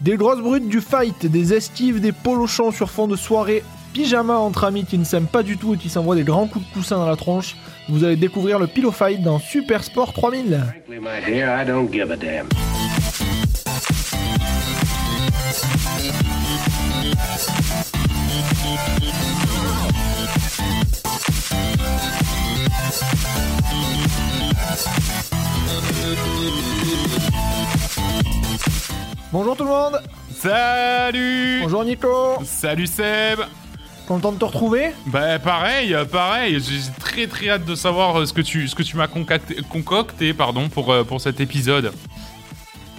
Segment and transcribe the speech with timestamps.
[0.00, 4.64] Des grosses brutes du fight, des estives, des polochons sur fond de soirée, pyjama entre
[4.64, 6.96] amis qui ne s'aiment pas du tout et qui s'envoient des grands coups de coussin
[6.96, 7.56] dans la tronche.
[7.88, 10.60] Vous allez découvrir le Pillow Fight dans Super Sport 3000.
[29.32, 30.00] Bonjour tout le monde.
[30.30, 31.60] Salut.
[31.62, 32.38] Bonjour Nico.
[32.44, 33.40] Salut Seb.
[34.06, 34.92] Content de te retrouver.
[35.06, 38.84] Bah pareil, pareil, j'ai très très hâte de savoir euh, ce que tu, ce que
[38.84, 41.92] tu m'as concocté, concocté pardon, pour, euh, pour cet épisode.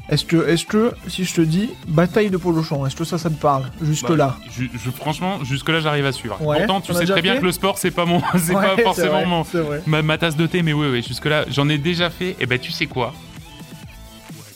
[0.10, 3.30] Est-ce que, est-ce que, si je te dis bataille de polochon, est-ce que ça, ça
[3.30, 6.42] te parle Jusque-là Bah, je, je- franchement, jusque-là j'arrive à suivre.
[6.42, 8.84] Ouais, Pourtant, tu sais très bien que le sport c'est pas mon, c'est Ouais, pas
[8.84, 9.44] forcément vrai, mon,
[9.86, 12.36] ma, ma tasse de thé, mais oui, oui, jusque-là j'en ai déjà fait.
[12.40, 13.14] Et ben tu sais quoi?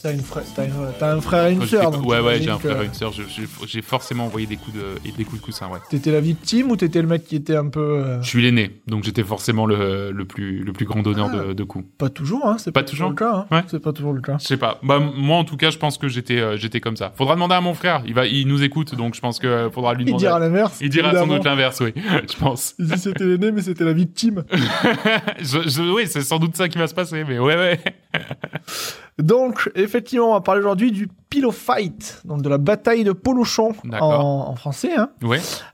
[0.03, 1.91] T'as, une frère- t'as, une- t'as un frère et une sœur.
[1.91, 3.11] donc Ouais, ouais, j'ai un que frère et une sœur.
[3.11, 5.79] je- je- J'ai forcément envoyé des coups de, et des coups de coussin, ouais.
[5.89, 7.79] T'étais la victime ou t'étais le mec qui était un peu.
[7.79, 11.37] euh, Je suis l'aîné, donc j'étais forcément le, le plus, le plus grand donneur Ah.
[11.47, 11.85] de, de coups.
[11.97, 13.45] Pas toujours, hein C'est Pas pas, toujours le cas.
[13.51, 13.55] Hein.
[13.55, 13.63] Ouais.
[13.67, 14.37] C'est pas toujours le cas.
[14.39, 14.79] Je sais pas.
[14.83, 17.11] Bah moi en tout cas, je pense que j'étais euh, j'étais comme ça.
[17.15, 18.01] Faudra demander à mon frère.
[18.05, 20.23] Il va il nous écoute donc je pense que euh, faudra lui Il demander.
[20.25, 20.77] dira l'inverse.
[20.81, 21.35] Il dira sans évidemment.
[21.35, 21.93] doute l'inverse, oui.
[22.31, 22.73] je pense.
[22.79, 24.43] Il dit c'était l'aîné, mais c'était la victime.
[25.39, 27.79] je, je- oui, c'est sans doute ça qui va se passer, mais ouais ouais.
[29.19, 33.73] Donc, effectivement, on va parler aujourd'hui du Pillow Fight, donc de la bataille de Polochon
[33.99, 34.01] en,
[34.49, 34.95] en français.
[34.95, 35.09] Hein.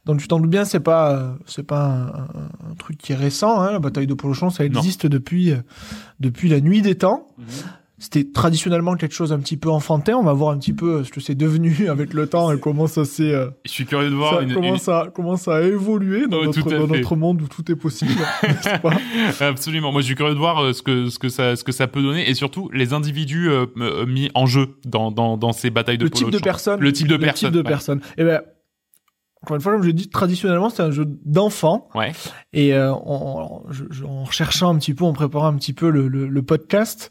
[0.06, 1.84] Donc, tu t'en doutes bien, c'est pas, euh, c'est pas
[2.70, 3.60] un, truc qui est récent.
[3.62, 3.72] Hein.
[3.72, 4.80] La bataille de Polochon, ça Non.
[4.80, 5.58] existe depuis, euh,
[6.20, 7.28] depuis la nuit des temps.
[8.00, 10.14] C'était traditionnellement quelque chose un petit peu enfantin.
[10.17, 12.59] On va voir un petit peu euh, ce que c'est devenu avec le temps et
[12.59, 15.36] comment ça s'est, euh, Je suis curieux de voir ça, une, comment, une- ça, comment
[15.36, 18.12] ça a évolué dans, Oh, notre, dans monde où tout est possible,
[18.84, 18.94] pas?
[19.39, 19.92] Absolument.
[19.92, 21.88] Moi, je suis curieux de voir euh, ce que ce que ça ce que ça
[21.88, 25.98] peut donner et surtout les individus euh, mis en jeu dans dans dans ces batailles
[25.98, 26.80] de le type de personne.
[26.80, 27.49] Le type de le personne.
[27.49, 27.67] type de ouais.
[27.70, 28.02] personne.
[28.17, 28.42] Et ben,
[29.48, 31.88] encore une fois, comme je l'ai dit, traditionnellement, c'est un jeu d'enfant.
[31.96, 32.12] Ouais.
[32.52, 35.90] Et euh, en, je- je- en recherchant un petit peu, en préparant un petit peu
[35.90, 37.10] le, le, le podcast,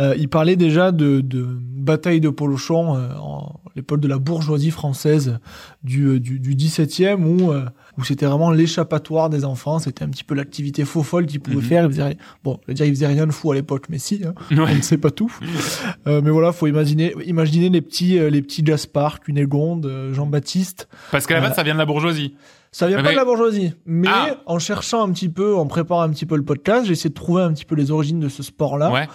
[0.00, 4.70] euh, il parlait déjà de, de bataille de polochon euh, en l'époque de la bourgeoisie
[4.70, 5.40] française
[5.84, 7.64] du, euh, du, du 17e où, euh,
[7.98, 9.78] où c'était vraiment l'échappatoire des enfants.
[9.78, 11.62] C'était un petit peu l'activité faux folle qu'ils pouvaient Mhm.
[11.62, 11.84] faire.
[11.86, 14.22] Ils faisaient, bon, je veux dire, ils faisaient rien de fou à l'époque, mais si,
[14.24, 15.32] hein, on ne sait pas tout.
[16.08, 20.88] Euh, mais voilà, faut imaginer, imaginer les petits, les petits Gaspard, Cunégonde, Jean-Baptiste.
[21.12, 22.34] Parce qu'à la base, ça vient de la bourgeoisie.
[22.72, 24.38] Ça vient pas de la bourgeoisie, mais Ah.
[24.46, 27.14] en cherchant un petit peu, en préparant un petit peu le podcast, j'ai essayé de
[27.14, 29.08] trouver un petit peu les origines de ce sport-là, Ouais.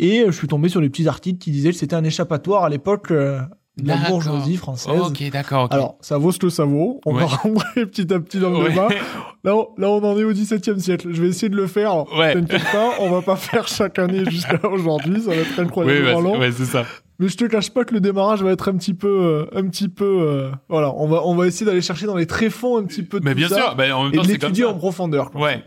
[0.00, 2.68] et je suis tombé sur des petits articles qui disaient que c'était un échappatoire à
[2.68, 3.40] l'époque euh,
[3.82, 5.00] la bourgeoisie française.
[5.00, 5.64] Ok, d'accord.
[5.64, 5.72] ok.
[5.74, 7.00] Alors, ça vaut ce que ça vaut.
[7.06, 8.68] On va rentrer petit à petit dans le Ouais.
[8.70, 8.88] débat.
[9.42, 11.08] Là, on, là, on en est au XVIIe siècle.
[11.12, 12.10] Je vais essayer de le faire.
[12.16, 12.34] Ouais.
[12.34, 15.20] T'inquiète pas, on va pas faire chaque année jusqu'à aujourd'hui.
[15.22, 16.38] Ça va être Oui, incroyablement bah, long.
[16.38, 16.84] ouais, c'est ça.
[17.20, 19.68] Mais je te cache pas que le démarrage va être un petit peu, euh, un
[19.68, 20.92] petit peu, euh, voilà.
[20.96, 23.32] On va, on va essayer d'aller chercher dans les tréfonds un petit peu de Mais
[23.32, 25.30] tout bien ça sûr, bah, en même et temps, comme l'étudier en profondeur.
[25.30, 25.40] quoi.
[25.42, 25.64] Ouais.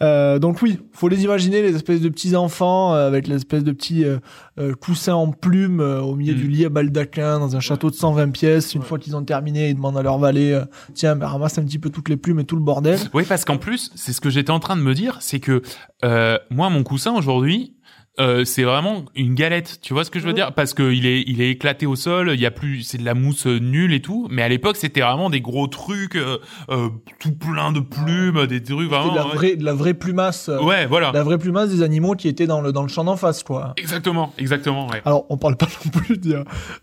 [0.00, 3.72] Euh, donc oui, faut les imaginer les espèces de petits enfants euh, avec l'espèce de
[3.72, 4.18] petits euh,
[4.60, 6.36] euh, coussins en plumes euh, au milieu Mm.
[6.36, 8.74] du lit à baldaquin dans un château de 120 pièces.
[8.74, 10.64] Une fois qu'ils ont terminé, ils demandent à leur valet euh,
[10.94, 12.98] tiens, bah, ramasse un petit peu toutes les plumes et tout le bordel.
[13.14, 15.62] Oui, parce qu'en plus, c'est ce que j'étais en train de me dire, c'est que
[16.04, 17.74] euh, moi, mon coussin aujourd'hui,
[18.20, 19.78] euh, c'est vraiment une galette.
[19.82, 20.52] Tu vois ce que je veux dire?
[20.52, 22.30] Parce que il est, il est éclaté au sol.
[22.34, 24.26] Il y a plus, c'est de la mousse euh, nulle et tout.
[24.30, 26.38] Mais à l'époque, c'était vraiment des gros trucs, euh,
[26.70, 26.88] euh,
[27.20, 29.12] tout plein de plumes, des trucs vraiment.
[29.12, 29.34] de la ouais.
[29.34, 31.12] vraie, de la vraie plumasse, Ouais, voilà.
[31.12, 33.74] la vraie plumasse des animaux qui étaient dans le dans le champ d'en face, quoi.
[33.76, 34.88] Exactement, exactement.
[34.88, 35.00] Ouais.
[35.04, 36.42] Alors, on parle pas non plus d'il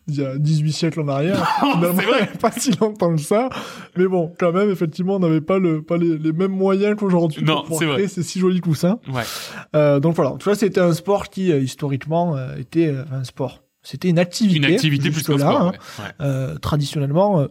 [0.10, 1.46] y y a 18 siècles en arrière.
[1.82, 2.30] C'est vrai.
[2.40, 3.50] pas si longtemps que ça.
[3.98, 7.44] Mais bon, quand même, effectivement, on n'avait pas, le, pas les, les mêmes moyens qu'aujourd'hui
[7.44, 7.88] pour vrai.
[7.96, 9.00] créer ces si jolis coussins.
[9.12, 10.00] Ouais.
[10.00, 13.64] Donc voilà, tu vois, c'était un sport qui, euh, historiquement, euh, était euh, un sport.
[13.82, 14.58] C'était une activité.
[14.58, 15.62] Une activité plus qu'un sport.
[15.62, 16.26] hein, ouais.
[16.26, 16.60] Ouais.
[16.60, 17.48] traditionnellement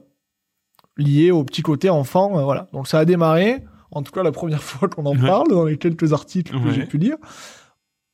[0.97, 2.43] liée au petit côté enfant.
[2.45, 2.69] voilà.
[2.73, 5.79] Donc ça a démarré, en tout cas la première fois qu'on en parle, dans les
[5.79, 7.17] quelques articles que j'ai pu lire,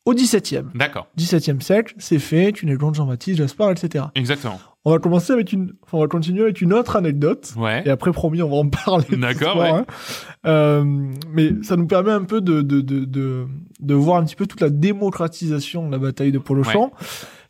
[0.04, 0.66] au 17e.
[0.74, 1.08] D'accord.
[1.18, 4.04] 17e siècle, c'est fait, tu n'es de Jean-Baptiste, Gaspard, etc.
[4.14, 4.60] Exactement.
[4.86, 7.52] On va commencer avec une, enfin, on va continuer avec une autre anecdote.
[7.56, 7.82] Ouais.
[7.84, 9.04] Et après, promis, on va en parler.
[9.18, 9.68] D'accord, ouais.
[9.68, 9.84] hein.
[10.46, 10.84] Euh,
[11.32, 13.46] mais ça nous permet un peu de, de, de, de,
[13.80, 16.90] de voir un petit peu toute la démocratisation de la bataille de Polochon.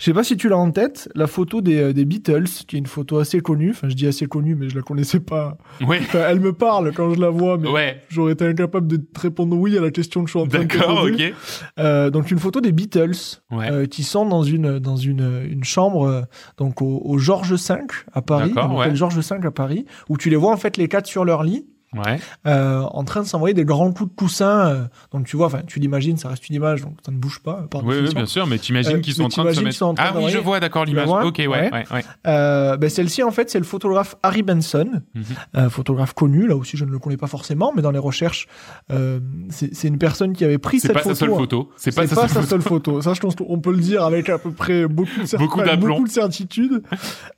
[0.01, 2.77] Je sais pas si tu l'as en tête, la photo des, euh, des Beatles, qui
[2.77, 3.71] est une photo assez connue.
[3.73, 5.59] Enfin, je dis assez connue, mais je la connaissais pas.
[5.87, 5.99] Ouais.
[6.01, 8.03] Enfin, elle me parle quand je la vois, mais Ouais.
[8.09, 10.61] j'aurais été incapable de te répondre oui à la question que je suis en train
[10.61, 11.29] de te D'accord, poser.
[11.29, 11.35] ok.
[11.79, 13.11] Euh, donc une photo des Beatles
[13.51, 13.71] Ouais.
[13.71, 16.23] euh, qui sont dans une dans une une chambre euh,
[16.57, 17.75] donc au, au Georges V
[18.15, 18.95] à Paris, D'accord, ouais.
[18.97, 21.67] Georges V à Paris, où tu les vois en fait les quatre sur leur lit
[21.97, 22.21] Ouais.
[22.47, 24.69] euh, en train de s'envoyer des grands coups de coussin.
[24.69, 27.41] euh, donc tu vois, enfin tu l'imagines, ça reste une image, donc ça ne bouge
[27.43, 27.65] pas.
[27.71, 29.95] Par Oui, oui, bien sûr, mais t'imagines Euh, qu'ils sont en train de se mettre.
[29.99, 31.09] ah oui, je vois, d'accord, l'image.
[31.09, 31.71] Ok, ouais, Ouais.
[31.93, 32.05] ouais.
[32.29, 35.25] Euh, ben celle-ci en fait c'est le photographe Harry Benson, Mhm.
[35.55, 36.47] un photographe connu.
[36.47, 38.47] Là aussi je ne le connais pas forcément, mais dans les recherches,
[38.93, 39.19] euh,
[39.51, 41.15] c'est une personne qui avait pris C'est cette pas photo.
[41.15, 41.71] sa seule photo.
[41.77, 42.49] C'est pas sa pas seule sa photo.
[42.51, 43.01] seule photo.
[43.03, 46.05] Ça, je pense qu'on peut le dire avec à peu près beaucoup de, Beaucoup beaucoup
[46.05, 46.83] de certitude.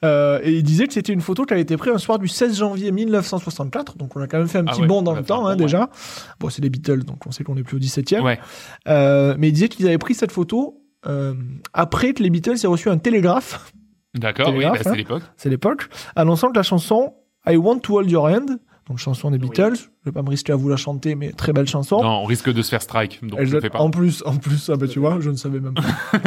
[0.04, 2.28] Euh, et il disait que c'était une photo qui avait été prise un soir du
[2.28, 3.96] 16 janvier 1964.
[3.96, 5.56] Donc, on a quand même fait un Ah petit ouais, bond dans le temps, hein,
[5.56, 5.90] déjà.
[6.40, 8.20] Bon, c'est les Beatles, donc on sait qu'on est plus au 17e.
[8.20, 8.38] Ouais.
[8.88, 11.34] Euh, mais il disait qu'ils avaient pris cette photo euh,
[11.72, 13.72] après que les Beatles aient reçu un télégraphe,
[14.14, 14.94] D'accord, oui, bah, c'est hein.
[14.94, 15.22] l'époque.
[15.36, 17.14] c'est l'époque, annonçant que la chanson
[17.46, 18.58] I Want to Hold Your Hand,
[18.88, 21.52] donc chanson des Beatles, je vais pas me risquer à vous la chanter, mais très
[21.52, 22.02] belle chanson.
[22.02, 23.78] Non, on risque de se faire strike, donc je fais pas.
[23.78, 25.82] En plus, en plus, ah bah tu vois, je ne savais même pas.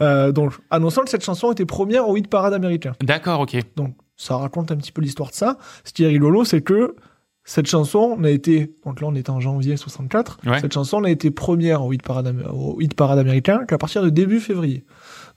[0.00, 2.92] Euh, donc, annonçant que cette chanson était première au hit parade américain.
[3.02, 3.56] D'accord, ok.
[3.76, 5.56] Donc, ça raconte un petit peu l'histoire de ça.
[5.84, 6.96] Ce qui est rigolo, c'est que
[7.44, 10.60] cette chanson n'a été, donc là on est en janvier 64, Ouais.
[10.60, 14.02] cette chanson n'a été première au hit parade, am- au hit parade américain qu'à partir
[14.02, 14.84] de début février.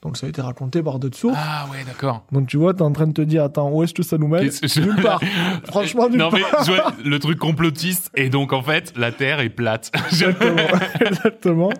[0.00, 1.36] Donc ça a été raconté par d'autres sources.
[1.36, 2.24] Ah ouais, d'accord.
[2.30, 4.28] Donc tu vois, t'es en train de te dire, attends, où est-ce que ça nous
[4.28, 5.20] mène Qu'est-ce- Nulle part.
[5.64, 6.38] Franchement, nulle non, part.
[6.40, 9.90] mais je vois le truc complotiste, et donc en fait, la Terre est plate.
[10.10, 10.78] Exactement.
[11.00, 11.70] Exactement.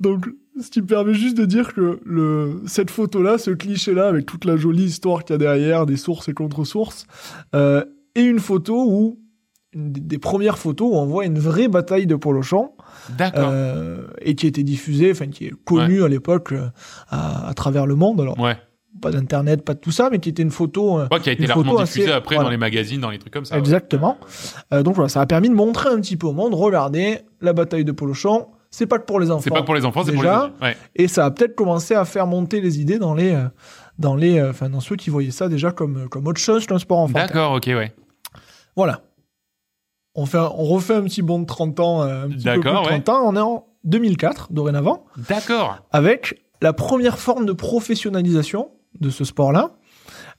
[0.00, 0.26] Donc,
[0.60, 4.44] ce qui me permet juste de dire que le, cette photo-là, ce cliché-là, avec toute
[4.44, 7.06] la jolie histoire qu'il y a derrière, des sources et contre-sources,
[7.54, 7.84] euh,
[8.16, 9.18] est une photo où,
[9.74, 12.72] une des- premières photos où on voit une vraie bataille de polochon,
[13.16, 13.48] D'accord.
[13.50, 16.68] euh, et qui a été diffusée, enfin, qui est connue à l'époque euh,
[17.08, 18.20] à, à travers le monde.
[18.20, 18.56] Alors, ouais.
[19.00, 21.32] pas d'internet, pas de tout ça, mais qui était une photo, euh, Ouais, qui a
[21.32, 22.48] été largement photo diffusé assez- après voilà.
[22.48, 23.56] dans les magazines, dans les trucs comme ça.
[23.58, 24.18] Exactement.
[24.72, 27.52] Euh, donc voilà, ça a permis de montrer un petit peu au monde, regardez, la
[27.54, 29.42] bataille de Polochon, c'est pas que pour les enfants.
[29.44, 30.54] C'est pas pour les enfants, c'est pour les adultes.
[30.96, 33.36] Et ça a peut-être commencé à faire monter les idées dans les,
[33.98, 36.98] dans les, enfin dans ceux qui voyaient ça déjà comme comme autre chose qu'un sport
[37.00, 37.12] enfant.
[37.14, 37.92] D'accord, ok, ouais.
[38.76, 39.00] Voilà.
[40.14, 42.50] On fait, un- on refait un petit bond de 30 ans, euh, un petit peu
[42.52, 43.22] plus de D'accord, 30 ans.
[43.24, 45.78] On est en 2004 dorénavant D'accord.
[45.90, 48.70] avec la première forme de professionnalisation
[49.00, 49.70] de ce sport-là.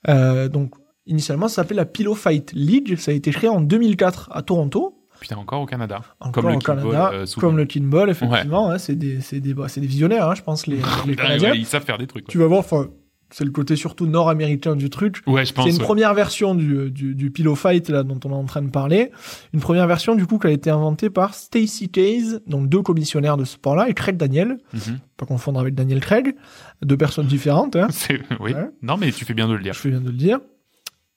[0.10, 0.74] Euh, donc
[1.08, 2.98] initialement, ça s'appelait la Pillow Fight League.
[2.98, 5.00] Ça a été créé en 2004 à Toronto.
[5.20, 6.02] Putain, encore au Canada.
[6.20, 9.68] Encore Comme au Canada, euh, comme le kinball, effectivement, hein, c'est des, c'est des, bah,
[9.70, 10.80] c'est des visionnaires, hein, je pense, les,
[11.18, 11.52] Canadiens.
[11.52, 12.28] ouais, ils savent faire des trucs.
[12.28, 12.88] Tu vas voir, enfin,
[13.34, 15.22] c'est le côté surtout nord-américain du truc.
[15.28, 15.66] Ouais, je pense.
[15.66, 15.84] C'est une ouais.
[15.84, 19.12] première version du, du, du Pillow Fight là, dont on est en train de parler.
[19.54, 23.36] Une première version du coup qui a été inventée par Stacy Case, donc deux commissionnaires
[23.38, 25.00] de ce sport-là, et Craig Daniel, Mhm.
[25.18, 26.36] pas confondre avec Daniel Craig,
[26.84, 27.88] deux personnes différentes, hein,
[28.40, 28.54] Oui.
[28.54, 28.70] Ouais.
[28.82, 29.74] Non, mais tu fais bien de le dire.
[29.74, 30.40] je fais bien de le dire.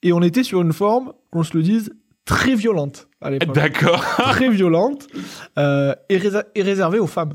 [0.03, 1.93] Et on était sur une forme, qu'on se le dise,
[2.25, 3.55] très violente à l'époque.
[3.55, 4.01] D'accord.
[4.17, 5.07] très violente
[5.57, 6.19] euh, et,
[6.55, 7.33] et réservée aux femmes.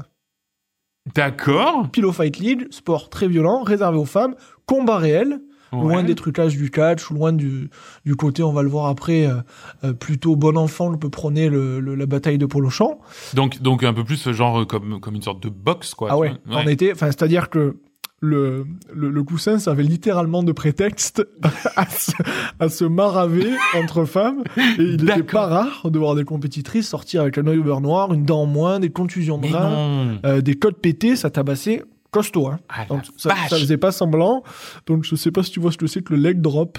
[1.14, 1.88] D'accord.
[1.90, 4.36] Pillow Fight League, sport très violent, réservé aux femmes,
[4.66, 5.40] combat réel,
[5.72, 6.02] loin Ouais.
[6.04, 7.70] des trucages du catch, loin du,
[8.04, 9.36] du côté, on va le voir après, euh,
[9.84, 12.98] euh, plutôt bon enfant peut prôner le, le- la bataille de Polochon.
[13.34, 16.08] Donc, donc un peu plus genre euh, comme, comme une sorte de boxe, quoi.
[16.10, 16.60] ah ouais, vois.
[16.64, 17.76] on était, enfin, c'est-à-dire que
[18.24, 21.26] le, le, le coussin servait littéralement de prétexte
[21.76, 22.12] à se,
[22.60, 24.44] à se maraver entre femmes.
[24.78, 27.80] Et il n'était pas rare de voir des compétitrices sortir avec un œil au beurre
[27.80, 30.18] noir, une dent en moins, des contusions de Mais rein, non.
[30.26, 31.82] euh, des côtes pétées, ça tabassait
[32.12, 32.46] costaud.
[32.46, 32.60] Hein.
[32.68, 34.44] Ah, Donc ça, ça faisait pas semblant.
[34.86, 36.78] Donc je sais pas si tu vois ce que c'est que le leg drop.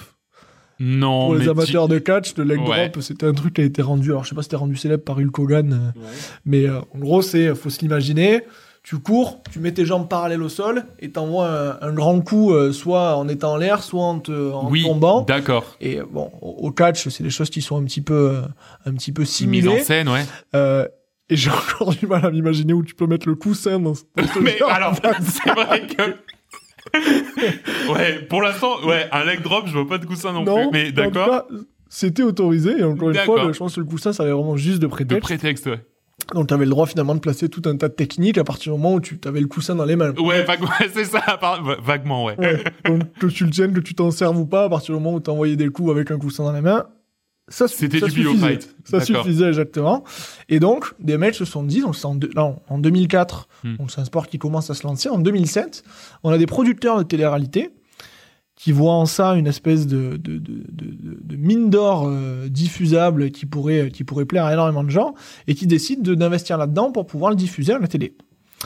[0.79, 2.89] Non, Pour les mais amateurs tu- de catch, le leg Ouais.
[2.89, 4.09] drop, c'était un truc qui a été rendu.
[4.11, 5.99] Alors je sais pas si c'était rendu célèbre par Hulk Hogan, euh,
[6.45, 8.41] mais euh, en gros c'est, faut se l'imaginer.
[8.81, 11.47] Tu cours, tu mets tes jambes parallèles au sol et t'envoies
[11.81, 14.83] un, un grand coup, euh, soit en étant en l'air, soit en, te, en Oui,
[14.83, 15.21] tombant.
[15.21, 15.77] d'accord.
[15.79, 18.41] Et bon, au, au catch, c'est des choses qui sont un petit peu, euh,
[18.85, 20.25] un petit peu Mise en scène, ouais.
[20.53, 20.85] Euh,
[21.29, 24.03] et j'ai encore du mal à m'imaginer où tu peux mettre le coussin dans, ce-
[24.41, 24.69] Mais genre.
[24.71, 26.15] alors, c'est vrai que.
[27.93, 30.79] ouais, pour l'instant, ouais, un leg drop, je vois pas de coussin non, Non, plus.
[30.85, 31.43] Mais d'accord.
[31.89, 34.77] C'était autorisé, et encore une fois, je pense que le coussin, ça avait vraiment juste
[34.79, 35.21] de De prétexte.
[35.23, 35.85] prétexte, ouais.
[36.33, 38.73] Donc, tu avais le droit finalement de placer tout un tas de techniques à partir
[38.73, 40.11] du moment où tu avais le coussin dans les mains.
[40.15, 42.35] Ouais, vague- ouais, c'est ça, par- va- vaguement, ouais.
[42.39, 42.63] Ouais.
[42.85, 45.15] Donc, que tu le tiennes, que tu t'en serves ou pas, à partir du moment
[45.15, 46.85] où tu envoyais des coups avec un coussin dans les mains,
[47.49, 48.47] ça, C'était du pillow suffisait.
[48.47, 48.75] fight.
[48.85, 50.03] Ça suffisait exactement.
[50.49, 53.75] Et donc, des mecs se sont dit, en, deux- là, en 2004, Hmm.
[53.77, 55.09] donc c'est un sport qui commence à se lancer.
[55.09, 55.83] En 2007,
[56.23, 57.69] on a des producteurs de télé-réalité
[58.55, 62.47] qui voient en ça une espèce de, de, de, de, de- de mine d'or euh,
[62.49, 65.13] diffusable qui pourrait, qui pourrait plaire à énormément de gens
[65.47, 68.15] et qui décident de- d'investir là-dedans pour pouvoir le diffuser à la télé.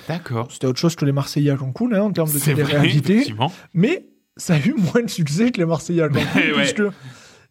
[0.07, 0.51] D'accord.
[0.51, 3.33] C'était autre chose que les Marseillais à Cancun hein, en termes de télé-réalité.
[3.73, 4.05] Mais
[4.35, 6.53] ça a eu moins de succès que les Marseillais à Cancun, Ouais.
[6.57, 6.83] puisque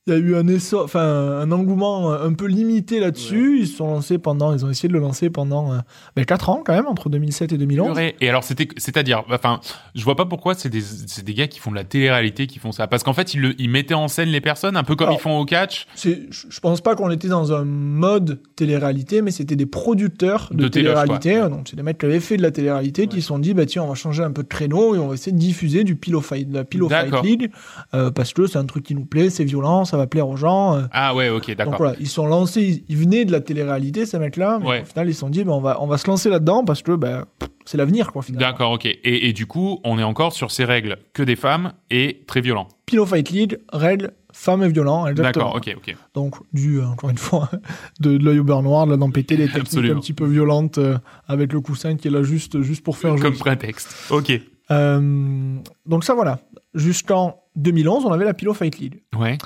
[0.07, 3.59] il y a eu un essor, enfin un engouement un peu limité là-dessus.
[3.61, 5.79] Ils se sont lancés pendant, ils ont essayé de le lancer pendant euh,
[6.15, 7.89] ben, 4 ans quand même, entre 2007 et 2011.
[7.89, 8.17] Purée.
[8.21, 9.61] Et alors, c'était, c'est-à-dire, enfin,
[9.95, 12.61] je vois pas pourquoi c'est des, c'est des gars qui font de la télé-réalité qui
[12.61, 12.87] font ça.
[12.87, 15.19] Parce qu'en fait, ils, le, ils mettaient en scène les personnes, un peu comme Alors,
[15.19, 15.87] ils font au catch.
[15.97, 20.63] C'est, je pense pas qu'on était dans un mode télé-réalité, mais c'était des producteurs de,
[20.63, 21.41] De télé-réalité.
[21.51, 23.67] Donc c'est des mecs qui avaient fait de la télé-réalité qui se sont dit, bah
[23.67, 25.97] tiens, on va changer un peu de créneau et on va essayer de diffuser du
[25.97, 27.13] Pillow Fight, de la Pillow Fight.
[27.25, 27.51] League,
[27.95, 30.37] euh, parce que c'est un truc qui nous plaît, c'est violent, ça va plaire aux
[30.37, 30.77] gens.
[30.77, 30.83] euh.
[30.93, 31.77] Ah ouais, ok, Donc d'accord.
[31.79, 34.83] voilà, ils sont lancés, ils, ils venaient de la télé-réalité, ces mecs-là, mais Ouais.
[34.83, 36.83] au final, ils se sont dit, bah, on, va, on va se lancer là-dedans parce
[36.83, 37.27] que bah,
[37.65, 38.47] c'est l'avenir, quoi, finalement.
[38.49, 38.87] D'accord, ok.
[38.87, 42.41] Et, et du coup, on est encore sur ces règles que des femmes et très
[42.41, 42.69] violent.
[42.87, 45.47] Pillow Fight League, règles, femmes et violents, exactement.
[45.55, 45.97] D'accord, ok, ok.
[46.15, 47.51] Donc, du, euh, encore une fois,
[48.01, 49.97] de, de l'œil au beurre noir, de là, d'empêter les techniques Absolument.
[49.97, 53.11] un petit peu violentes euh, avec le coussin qui est là juste, juste pour faire
[53.15, 53.39] Comme joli.
[53.39, 53.97] prétexte.
[54.11, 54.33] Ok.
[54.71, 56.39] Euh, donc ça, voilà.
[56.75, 59.03] Jusqu'en 2011, on avait la Pillow Fight League.
[59.19, 59.39] Ouais.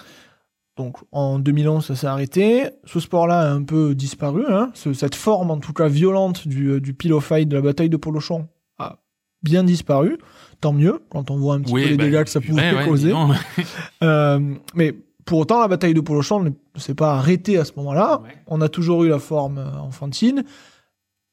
[0.81, 2.71] Donc en 2011, ça s'est arrêté.
[2.87, 4.45] Ce sport-là a un peu disparu.
[4.49, 4.71] Hein.
[4.73, 7.91] Ce- cette forme, en tout cas violente, du, euh, du pillow fight, de la bataille
[7.91, 8.97] de polochon, a
[9.43, 10.17] bien disparu.
[10.63, 12.87] Tant mieux, quand on voit un petit peu les bah, dégâts que ça pouvait ouais,
[12.87, 13.13] causer.
[14.03, 14.41] Euh,
[14.75, 14.95] mais
[15.27, 18.23] pour autant, la bataille de polochon ne s'est pas arrêtée à ce moment-là.
[18.23, 18.31] Ouais.
[18.47, 20.45] On a toujours eu la forme euh, enfantine.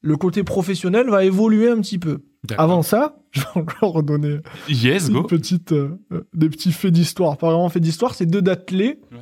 [0.01, 2.20] Le côté professionnel va évoluer un petit peu.
[2.58, 4.38] Avant ça, je vais encore redonner
[4.70, 5.24] Yes, une go.
[5.24, 7.38] petite, euh, euh, des petits faits d'histoire.
[7.38, 9.18] Pas vraiment faits d'histoire, c'est deux d'athlètes Ouais.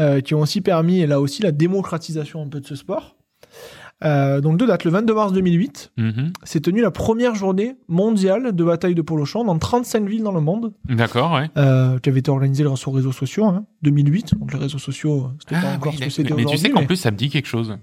[0.00, 3.16] euh, qui ont aussi permis, et là aussi, la démocratisation un peu de ce sport.
[4.04, 4.82] Euh, donc deux dates.
[4.82, 6.32] Le 22 mars 2008, Mhm.
[6.42, 10.40] s'est tenue la première journée mondiale de bataille de polochon dans 35 villes dans le
[10.40, 11.48] monde, D'accord, ouais.
[11.56, 13.44] euh, qui avait été organisée grâce aux réseaux sociaux.
[13.44, 16.44] Hein, 2008, donc les réseaux sociaux, c'était pas Ah, encore oui, ce que c'était mais
[16.46, 17.76] tu sais qu'en mais- plus, ça me dit quelque chose.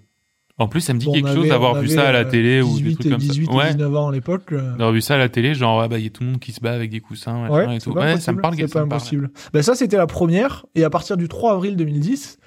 [0.59, 2.61] En plus, ça me dit on quelque chose d'avoir vu ça à la euh, télé
[2.61, 3.51] ou des 18 trucs et comme 18 ça.
[3.51, 3.71] et Ouais.
[3.71, 4.51] 19 ans à l'époque.
[4.51, 6.29] euh, D'avoir vu ça à la télé, genre, ah bah, il y a tout le
[6.31, 7.91] monde qui se bat avec des coussins, Ouais, et tout.
[7.91, 9.31] Ouais, ça me parle, c'est pas impossible.
[9.53, 10.65] Ben ça, c'était la première.
[10.75, 12.37] Et à partir du 3 avril 2010,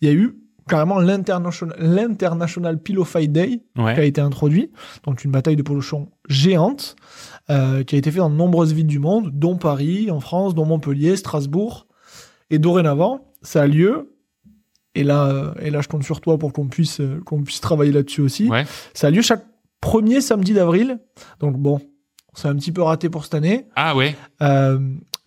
[0.00, 0.36] il y a eu
[0.68, 4.70] carrément l'international, l'international Pillow Fight Day qui a été introduit.
[5.04, 6.96] Donc une bataille de polochon géante
[7.50, 10.54] euh, qui a été faite dans de nombreuses villes du monde, dont Paris, en France,
[10.54, 11.86] dont Montpellier, Strasbourg.
[12.50, 14.15] Et dorénavant, ça a lieu.
[14.96, 17.60] Et là, euh, et là, je compte sur toi pour qu'on puisse, euh, qu'on puisse
[17.60, 18.48] travailler là-dessus aussi.
[18.48, 18.64] Ouais.
[18.94, 19.44] Ça a lieu chaque
[19.82, 20.98] premier samedi d'avril.
[21.38, 21.80] Donc bon,
[22.34, 23.66] c'est un petit peu raté pour cette année.
[23.76, 24.16] Ah ouais.
[24.40, 24.78] Euh,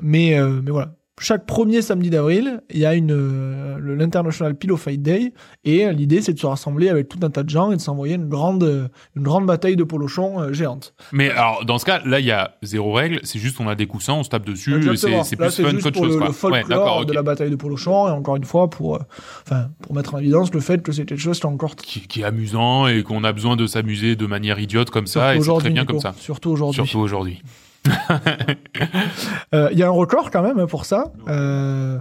[0.02, 0.96] mais, euh, mais voilà.
[1.20, 5.34] Chaque premier samedi d'avril, il y a une, euh, l'International Pillow Fight Day.
[5.66, 7.82] Et euh, l'idée, c'est de se rassembler avec tout un tas de gens et de
[7.82, 10.94] s'envoyer une grande, euh, une grande bataille de polochon euh, géante.
[11.12, 13.20] Mais alors, dans ce cas, là, il y a zéro règle.
[13.24, 14.82] C'est juste, on a des coussins, on se tape dessus.
[15.26, 16.28] C'est plus fun qu'autre chose, le, quoi.
[16.28, 18.08] le folklore ouais, de la bataille de polochon.
[18.08, 19.00] Et encore une fois, pour, euh,
[19.46, 22.02] enfin, pour mettre en évidence le fait que c'est quelque chose qui est encore Qui,
[22.08, 25.36] qui est amusant et qu'on a besoin de s'amuser de manière idiote comme ça.
[25.36, 25.94] Et c'est très bien Nico.
[25.94, 26.14] comme ça.
[26.18, 26.76] Surtout aujourd'hui.
[26.76, 27.42] Surtout aujourd'hui.
[29.54, 31.12] Euh, Il y a un record quand même hein, pour ça.
[31.28, 32.00] Euh,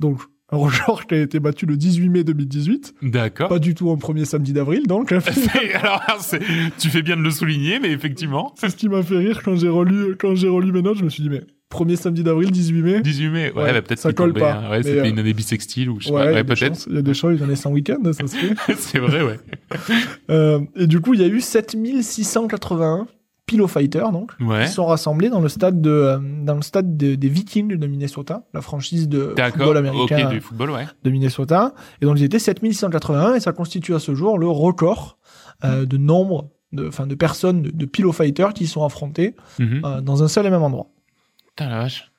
[0.00, 2.94] donc, un record qui a été battu le 18 mai 2018.
[3.02, 3.48] D'accord.
[3.48, 5.12] Pas du tout un premier samedi d'avril, donc.
[5.74, 6.02] Alors,
[6.78, 8.54] tu fais bien de le souligner, mais effectivement.
[8.58, 10.98] C'est ce qui m'a fait rire quand j'ai relu, quand j'ai relu mes notes.
[10.98, 13.00] Je me suis dit, mais premier samedi d'avril, 18 mai.
[13.02, 13.52] 18 mai.
[13.54, 14.54] Ouais, Ouais, bah, peut-être ça colle tombait, pas.
[14.54, 14.70] hein.
[14.70, 16.24] Ouais, c'était euh, une année bissextile ou je sais Ouais, pas.
[16.24, 16.74] il y a Ouais, des peut-être.
[16.74, 16.86] chances.
[16.88, 18.74] Il y a des en aient sans week-end, ça se fait.
[18.78, 19.38] c'est vrai, ouais.
[20.30, 23.06] Euh, et du coup, il y a eu 7681
[23.48, 24.66] Pillow Fighters, donc, Ouais.
[24.66, 27.86] qui sont rassemblés dans le stade, de, euh, dans le stade de- des Vikings de
[27.88, 30.86] Minnesota, la franchise de football américain Ok, du football, ouais.
[31.02, 31.74] de Minnesota.
[32.00, 35.18] Et donc, ils étaient 7681 et ça constitue à ce jour le record
[35.64, 39.80] euh, de nombre de, enfin, de personnes, de, de Pillow Fighters qui sont affrontés Mhm.
[39.84, 40.86] euh, dans un seul et même endroit.
[41.48, 42.12] Putain, la vache.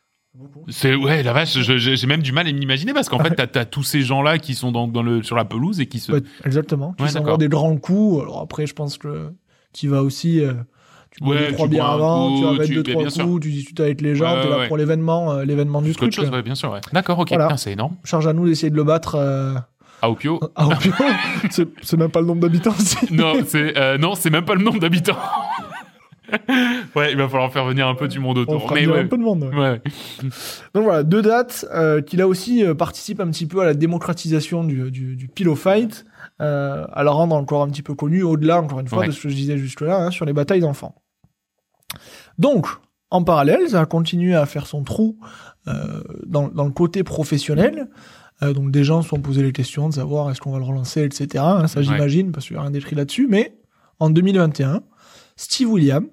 [0.70, 3.66] C'est ouais la vache, j'ai même du mal à m'imaginer parce qu'en fait t'as as
[3.66, 6.12] tous ces gens là qui sont dans, dans le sur la pelouse et qui se
[6.12, 6.94] Ouais, exactement.
[6.94, 8.22] Qui Ouais, des grands coups.
[8.24, 9.32] Alors après, je pense que
[9.74, 10.40] tu vas aussi.
[10.42, 10.54] euh,
[11.12, 13.52] tu bois Ouais, trois tu bières avant, tu vas mettre tu- deux, trois coups, tu
[13.52, 14.68] discutes avec les gens, Ouais, là ouais.
[14.68, 16.14] pour l'événement, euh, l'événement du truc.
[16.14, 16.80] chose, bien sûr.
[16.94, 17.58] D'accord, ok, Voilà.
[17.58, 17.96] c'est énorme.
[18.04, 19.54] Charge à nous d'essayer de le battre euh,
[20.02, 20.94] À Opio à Opio.
[21.82, 22.98] c'est même pas le nombre d'habitants aussi.
[23.14, 23.98] Non, c'est euh,
[24.32, 25.18] même pas le nombre d'habitants.
[26.96, 28.64] ouais, il va falloir faire venir un peu du monde On autour.
[28.64, 29.00] fera Mais ouais.
[29.00, 29.44] un peu de monde.
[29.52, 29.58] ouais.
[29.58, 29.82] Ouais.
[30.76, 33.74] Donc voilà, deux dates euh, qui là aussi euh, participent un petit peu à la
[33.74, 36.06] démocratisation du, du, du pillow fight,
[36.42, 39.08] euh, à la rendre encore un petit peu connue, au-delà, encore une fois, Ouais.
[39.08, 40.96] de ce que je disais jusque-là, hein, sur les batailles d'enfants.
[42.38, 42.68] Donc,
[43.12, 45.18] en parallèle, ça a continué à faire son trou
[45.68, 47.90] euh, dans, dans le côté professionnel.
[48.42, 50.64] Euh, donc des gens se sont posé les questions de savoir est-ce qu'on va le
[50.64, 51.44] relancer, etc.
[51.46, 51.86] hein, ça Ouais.
[51.86, 53.28] j'imagine, parce qu'il n'y a rien d'écrit là-dessus.
[53.30, 53.58] Mais
[54.00, 54.82] en 2021,
[55.36, 56.08] Steve William...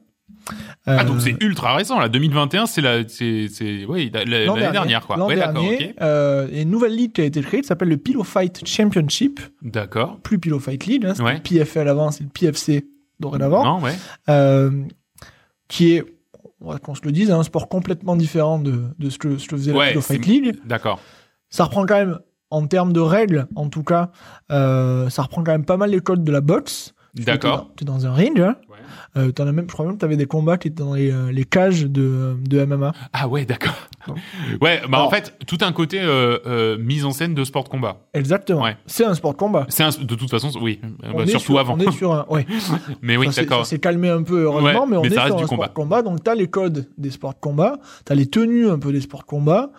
[0.87, 4.45] Ah euh, donc c'est ultra récent là, 2021, c'est la c'est c'est oui, la- la-
[4.45, 5.17] L'an l'année dernière quoi.
[5.17, 8.23] L'an Ouais, dernier, euh, une nouvelle ligue qui a été créée qui s'appelle le Pillow
[8.25, 9.41] Fight Championship.
[9.63, 10.19] D'accord.
[10.23, 11.35] Plus Pillow Fight League, hein, c'était Ouais.
[11.35, 12.87] le PFL avant, c'est le PFC
[13.19, 13.65] dorénavant.
[13.65, 13.95] Non, ouais.
[14.29, 14.71] Euh,
[15.69, 16.05] qui est,
[16.83, 19.73] qu'on se le dise, un sport complètement différent de, de ce, que, ce que faisait
[19.73, 20.57] la Ouais, Pillow c'est- Fight League.
[20.65, 21.01] D'accord.
[21.51, 22.19] Ça reprend quand même
[22.51, 24.11] en termes de règles, en tout cas,
[24.53, 26.93] euh, ça reprend quand même pas mal les codes de la boxe.
[27.15, 27.71] D'accord.
[27.77, 28.39] Tu es dans un ring.
[28.41, 28.57] Hein.
[29.17, 30.95] Euh, t'en as même, je crois même que tu avais des combats qui étaient dans
[30.95, 32.93] les, euh, les cages de, de MMA.
[33.13, 33.75] Ah ouais, d'accord.
[34.61, 37.69] Ouais, bah en fait, tout un côté euh, euh, mise en scène de sport de
[37.69, 37.97] combat.
[38.15, 38.63] Exactement.
[38.63, 38.77] Ouais.
[38.87, 39.67] C'est un sport de combat.
[39.69, 41.75] C'est un- de toute façon, oui, euh, On bah, est surtout sur- avant.
[41.75, 42.25] On est sur un.
[42.31, 42.47] Ouais.
[43.03, 43.67] Mais oui, d'accord.
[43.67, 45.67] s'est calmé un peu heureusement, Ouais, mais on mais est sur un du sport combat.
[45.69, 46.03] de combat.
[46.03, 49.23] Donc t'as les codes des sports de combat, t'as les tenues un peu des sports
[49.23, 49.71] de combat,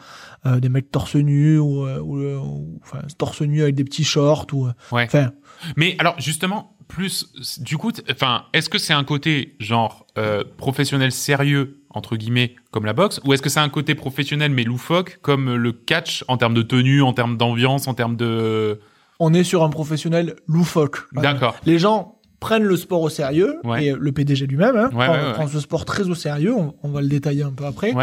[0.45, 3.83] euh, des mecs torse nu ou, euh, ou, euh, ou- enfin torse nu avec des
[3.85, 4.65] petits shorts ou.
[4.67, 4.71] euh.
[4.91, 5.31] Enfin,
[5.75, 7.27] Mais alors justement, plus
[7.59, 12.85] du coup, enfin, est-ce que c'est un côté genre euh, professionnel sérieux entre guillemets comme
[12.85, 16.37] la boxe, ou est-ce que c'est un côté professionnel mais loufoque comme le catch en
[16.37, 18.79] termes de tenue, en termes d'ambiance, en termes de
[19.19, 20.97] on est sur un professionnel loufoque.
[21.13, 21.55] D'accord.
[21.65, 23.85] Les gens prennent le sport au sérieux Ouais.
[23.85, 25.33] et le PDG lui-même hein, Ouais, prend, ouais, ouais.
[25.33, 26.53] prend ce sport très au sérieux.
[26.53, 27.93] On, on va le détailler un peu après.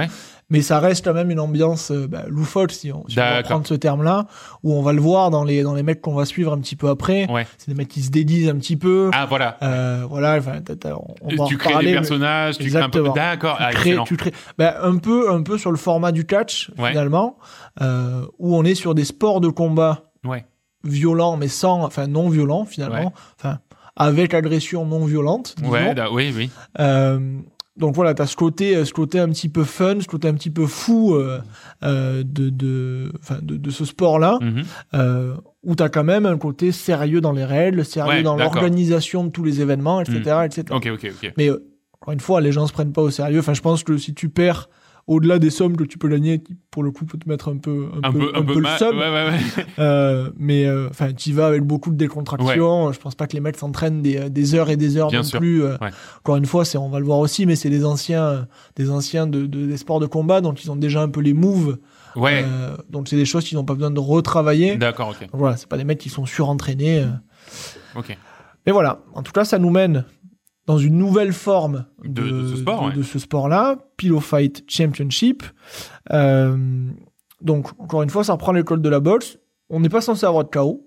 [0.51, 3.67] Mais ça reste quand même une ambiance euh, bah, loufoque si on, si on prendre
[3.67, 4.27] ce terme-là
[4.63, 6.77] où on va le voir dans les dans les mecs qu'on va suivre un petit
[6.77, 7.47] peu après Ouais.
[7.57, 9.57] c'est des mecs qui se dédisent un petit peu Ah voilà.
[9.63, 10.61] euh, voilà enfin
[11.23, 12.99] on va tu crées des mais personnages, tu crées un peu.
[12.99, 13.15] Exactement.
[13.15, 13.57] D'accord.
[13.59, 14.05] Ah, tu crées, excellent.
[14.05, 16.91] tu crées bah, un peu un peu sur le format du catch Ouais.
[16.91, 17.39] finalement
[17.81, 20.45] euh, où on est sur des sports de combat Ouais.
[20.85, 23.59] violents mais sans enfin non violents finalement enfin
[23.97, 25.71] avec agression non violente disons.
[25.71, 25.95] Ouais.
[25.95, 26.51] da- oui, oui.
[26.81, 27.39] Euh,
[27.77, 30.35] donc voilà, t'as ce côté, euh, ce côté un petit peu fun, ce côté un
[30.35, 31.41] petit peu fou euh,
[31.83, 33.13] euh, de, de,
[33.43, 34.63] de, de ce sport-là, Mhm.
[34.95, 39.25] euh, où t'as quand même un côté sérieux dans les règles, sérieux Ouais, dans l'organisation
[39.25, 40.65] de tous les événements, etc., etc.
[40.71, 41.33] Ok, ok, ok.
[41.37, 43.39] Mais encore une fois, les gens se prennent pas au sérieux.
[43.41, 44.69] Enfin, je pense que si tu perds
[45.07, 47.59] au-delà des sommes que tu peux gagner, qui, pour le coup peut te mettre un
[47.59, 48.65] peu, un, Un peu, un peu le.
[48.65, 49.65] Ouais, ouais, ouais.
[49.79, 52.93] Euh, mais euh, enfin, tu vas avec beaucoup de décontraction.
[52.93, 55.25] Je pense pas que les mecs s'entraînent des, des heures et des heures Bien non
[55.25, 55.39] sûr.
[55.41, 55.63] plus.
[55.63, 55.77] euh.
[56.21, 58.47] Encore une fois, c'est on va le voir aussi, mais c'est des anciens,
[58.77, 61.35] des anciens de, de- des sports de combat, donc ils ont déjà un peu les
[61.35, 61.79] moves.
[62.17, 62.45] Ouais.
[62.47, 64.77] Euh, donc c'est des choses qu'ils n'ont pas besoin de retravailler.
[64.77, 65.21] D'accord, ok.
[65.23, 67.01] Donc voilà, c'est pas des mecs qui sont surentraînés.
[67.01, 67.07] euh.
[67.99, 68.17] Ok.
[68.67, 70.05] Mais voilà, en tout cas, ça nous mène
[70.67, 72.95] dans une nouvelle forme De- de ce sport, de, ouais.
[72.97, 75.43] de sport-là, Pillow Fight Championship.
[76.13, 76.57] Euh,
[77.43, 79.39] donc encore une fois, ça reprend l'école de la boxe.
[79.71, 80.87] On n'est pas censé avoir de KO.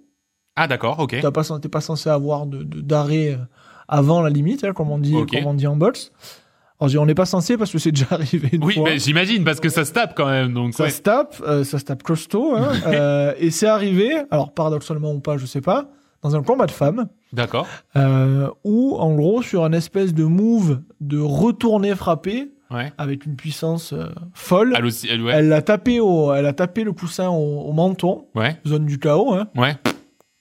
[0.56, 1.18] Ah d'accord, ok.
[1.22, 3.38] T'as pas, t'es pas censé avoir de, de- d'arrêt euh,
[3.88, 5.32] avant la limite, hein, comme on dit, Ok.
[5.32, 6.12] comme on dit en boxe.
[6.80, 8.84] Alors, on n'est pas censé parce que c'est déjà arrivé une Oui, fois.
[8.86, 10.74] mais j'imagine parce que ça se tape quand même, donc.
[10.74, 10.90] Ça ouais.
[10.92, 15.20] se tape, euh, ça se tape costaud, hein, euh, et c'est arrivé, alors paradoxalement ou
[15.20, 15.90] pas, je sais pas,
[16.22, 17.68] dans un combat de femmes, D'accord.
[17.96, 22.92] euh, où en gros sur un espèce de move de retourner frapper Ouais.
[22.98, 25.32] avec une puissance euh, folle, Elle aussi, elle, ouais.
[25.34, 28.58] elle a tapé au, elle a tapé le coussin au, au menton, Ouais.
[28.68, 29.76] zone du chaos, hein, Ouais.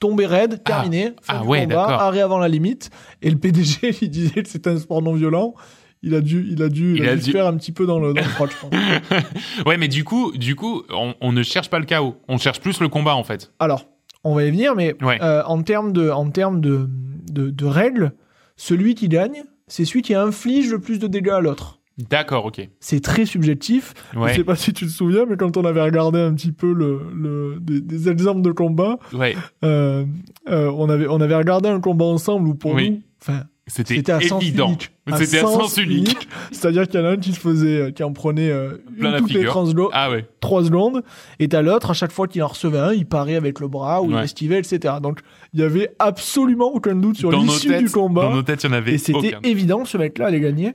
[0.01, 1.90] tombé raide, terminé, fin Ah du combat, d'accord.
[2.01, 2.90] arrêt avant la limite,
[3.22, 5.55] et le PDG il disait que c'était un sport non violent.
[6.03, 7.99] Il a dû, il a dû, il Il a dû faire un petit peu dans
[8.01, 9.64] le, dans le je pense.
[9.64, 12.16] Ouais, mais du coup, du coup, on, on ne cherche pas le chaos.
[12.29, 13.53] On cherche plus le combat en fait.
[13.61, 13.87] Alors,
[14.27, 15.19] on va y venir, mais Ouais.
[15.23, 16.89] euh, en termes de, en termes de,
[17.31, 18.12] de, de règles,
[18.57, 21.81] celui qui gagne, c'est celui qui inflige le plus de dégâts à l'autre.
[22.11, 22.69] D'accord, ok.
[22.79, 23.95] C'est très subjectif.
[24.12, 24.35] Je Ouais.
[24.35, 27.01] sais pas si tu te souviens, mais quand on avait regardé un petit peu le,
[27.15, 29.35] le, des, des exemples de combat, Ouais.
[29.65, 30.05] euh,
[30.51, 32.91] euh, on, avait, on avait regardé un combat ensemble où pour Oui.
[32.91, 34.68] nous, enfin, C'était à évident.
[34.68, 34.92] unique.
[35.16, 36.29] C'était à sens unique.
[36.52, 39.12] C'est-à-dire qu'il y en a un qui se faisait, euh, qui en prenait euh, Plein
[39.12, 39.50] une toutes les figure.
[39.52, 40.24] 30 secondes, Ah ouais.
[40.40, 41.02] 3 secondes,
[41.40, 44.02] et t'as l'autre, à chaque fois qu'il en recevait un, il parait avec le bras
[44.02, 44.94] ou il esquivait, etc.
[45.02, 45.18] Donc,
[45.52, 48.22] il y avait absolument aucun doute sur l'issue du combat.
[48.22, 50.74] dans nos têtes, il y en avait Et c'était évident, ce mec-là allait gagner.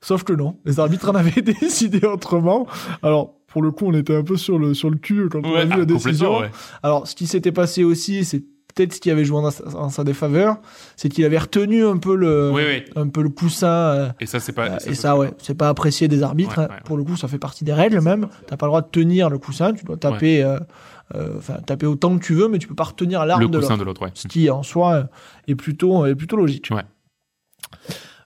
[0.00, 0.56] Sauf que non.
[0.64, 2.66] Les arbitres en avaient décidé autrement.
[3.02, 5.54] Alors, pour le coup, on était un peu sur le, sur le cul quand on
[5.56, 6.42] a vu ah, la décision.
[6.82, 8.44] Alors, ce qui s'était passé aussi, c'est
[8.80, 10.56] peut-être ce qui avait joué en, sa- en sa défaveur,
[10.96, 12.84] c'est qu'il avait retenu un peu le, Oui, oui.
[12.96, 14.66] un peu le coussin, euh, Et ça, c'est pas.
[14.70, 16.58] euh, et ça, ouais, c'est pas apprécié des arbitres.
[16.58, 16.68] Ouais, hein.
[16.70, 16.80] ouais.
[16.84, 18.28] Pour le coup, ça fait partie des règles même.
[18.46, 19.72] T'as pas le droit de tenir le coussin.
[19.74, 20.58] Tu dois taper, euh,
[21.14, 24.08] euh, enfin, taper autant que tu veux, mais tu peux pas retenir l'arme de l'autre
[24.14, 25.08] ce qui en soi
[25.48, 26.70] est plutôt, est plutôt logique.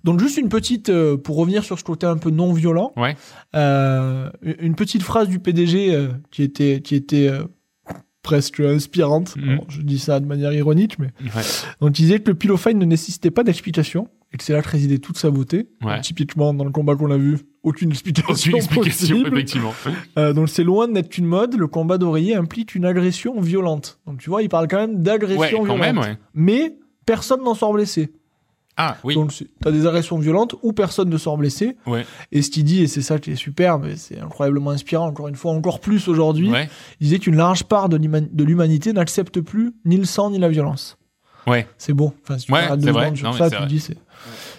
[0.04, 3.16] Donc juste une petite, euh, pour revenir sur ce côté un peu non violent, Ouais.
[3.56, 7.30] euh, une petite phrase du PDG euh, qui était, qui était
[8.24, 9.36] presque inspirante.
[9.36, 9.58] Mhm.
[9.58, 11.42] Bon, je dis ça de manière ironique, mais Ouais.
[11.80, 14.68] donc il disait que le pilophane ne nécessitait pas d'explication et que c'est là que
[14.68, 15.68] résidait toute sa beauté.
[15.84, 16.00] Ouais.
[16.00, 18.32] Typiquement dans le combat qu'on a vu, aucune explication.
[18.32, 19.36] Aucune explication, possible.
[19.36, 19.72] effectivement.
[20.18, 21.54] Euh, donc c'est loin d'être une mode.
[21.56, 24.00] Le combat d'oreiller implique une agression violente.
[24.06, 25.78] Donc tu vois, il parle quand même d'agression Ouais, violente.
[25.94, 26.16] même.
[26.34, 28.10] Mais personne n'en sort blessé.
[28.76, 29.14] Ah, oui.
[29.14, 31.76] Donc, t'as des agressions violentes où personne ne sort blessé.
[31.86, 32.04] Ouais.
[32.32, 35.28] Et ce qu'il dit, et c'est ça qui est superbe, et c'est incroyablement inspirant, encore
[35.28, 36.68] une fois, encore plus aujourd'hui, Ouais.
[37.00, 40.38] il disait qu'une large part de l'huma- de l'humanité n'accepte plus ni le sang ni
[40.38, 40.96] la violence.
[41.46, 41.68] Ouais.
[41.78, 42.14] C'est beau.
[42.22, 43.66] Enfin, si tu Ouais, deux secondes sur Non, ça, tu vrai.
[43.66, 43.96] dis c'est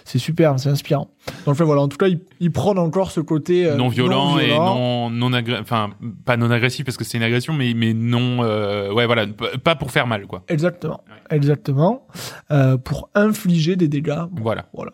[0.06, 1.08] c'est super, c'est inspirant.
[1.44, 4.56] Donc voilà, en tout cas, il, il prône encore ce côté euh, non violent et
[4.56, 5.90] non non agré- enfin
[6.24, 9.26] pas non agressif parce que c'est une agression mais mais non euh, ouais voilà
[9.62, 12.06] pas pour faire mal quoi Exactement, exactement.
[12.50, 14.22] Euh, pour infliger des dégâts.
[14.40, 14.92] Voilà Voilà.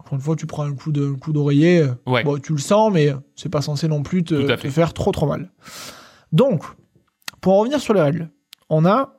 [0.00, 1.86] Encore une fois, tu prends un coup de un coup d'oreiller.
[2.06, 2.24] Ouais.
[2.24, 5.26] Bon, tu le sens, mais c'est pas censé non plus te, te faire trop trop
[5.26, 5.50] mal.
[6.32, 6.64] Donc,
[7.42, 8.30] pour en revenir sur les règles,
[8.70, 9.17] on a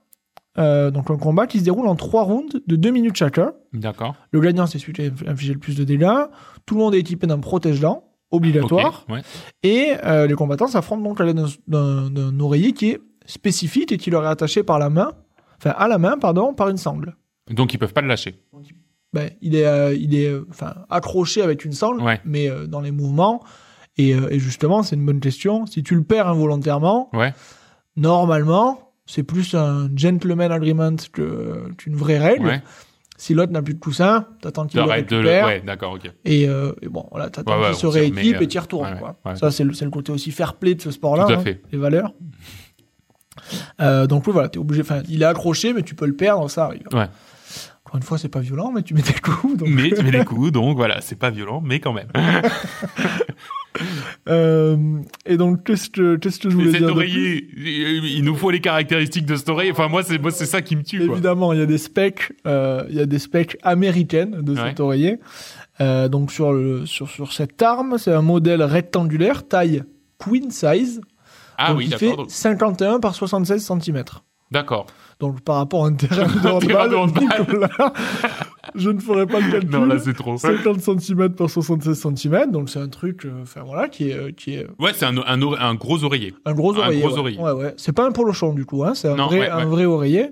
[0.59, 3.53] euh, donc un combat qui se déroule en trois rounds de deux minutes chacun.
[3.73, 6.25] d'accord Le gagnant, c'est celui qui a infligé le plus de dégâts.
[6.65, 9.05] Tout le monde est équipé d'un protège-dents obligatoire.
[9.09, 9.21] Ouais.
[9.63, 14.11] Et euh, les combattants s'affrontent donc à l'aide d'un- oreiller qui est spécifique et qui
[14.11, 15.11] leur est attaché par la main,
[15.57, 17.15] enfin à la main, pardon, par une sangle.
[17.49, 18.35] donc ils peuvent pas le lâcher
[19.13, 22.19] Ben, il est, euh, il est enfin, accroché avec une sangle, Ouais.
[22.25, 23.41] mais euh, dans les mouvements.
[23.97, 25.65] Et, et justement, c'est une bonne question.
[25.65, 27.33] Si tu le perds involontairement, ouais
[27.95, 32.45] normalement, c'est plus un gentleman agreement que- qu'une vraie règle.
[32.45, 32.61] ouais
[33.17, 35.45] Si l'autre n'a plus de coussin, t'attends qu'il le de le récupère.
[35.47, 38.41] ouais d'accord ok Et, euh, et bon, voilà, t'attends Ouais, ouais, qu'il se rééquipe euh,
[38.41, 38.97] et t'y retournes.
[38.99, 39.17] quoi.
[39.35, 42.13] Ça, c'est le, côté aussi fair play de ce sport-là, hein, les valeurs.
[43.81, 44.81] Euh, donc oui, voilà, t'es obligé.
[44.81, 46.83] Enfin, il est accroché, mais tu peux le perdre, ça arrive.
[46.93, 47.07] Ouais.
[47.85, 49.57] Encore une fois, c'est pas violent, mais tu mets des coups.
[49.57, 49.67] Donc...
[49.69, 52.09] mais tu mets des coups donc voilà c'est pas violent mais quand même
[54.27, 54.77] Euh,
[55.25, 58.51] et donc, qu'est-ce que, qu'est-ce que je Et voulais cet dire oreiller il nous faut
[58.51, 61.15] les caractéristiques de cet oreiller enfin moi c'est moi c'est ça qui me tue quoi
[61.15, 64.69] Évidemment, il y a des specs, euh, il y a des specs américaines de Ouais.
[64.69, 65.19] cet oreiller.
[65.81, 69.83] Euh, donc sur le sur sur cette arme, c'est un modèle rectangulaire, taille
[70.17, 70.99] queen size.
[71.57, 74.03] ah donc oui il fait donc- 51 par 76 cm.
[74.51, 74.87] d'accord
[75.19, 76.27] Donc par rapport à un terrain
[76.89, 77.69] de handball,
[78.75, 79.69] je ne ferai pas le calcul.
[79.69, 83.61] non là c'est trop 50 cm par 76 cm, donc c'est un truc, euh, enfin
[83.63, 86.73] voilà, qui est, euh, qui est ouais c'est un, un, un gros oreiller un gros
[86.75, 87.01] Un oreiller.
[87.01, 87.19] gros ouais.
[87.19, 87.39] oreiller.
[87.39, 87.73] Ouais, ouais.
[87.77, 90.31] C'est pas un polochon du coup, hein, c'est un, Non, vrai, ouais, un vrai oreiller,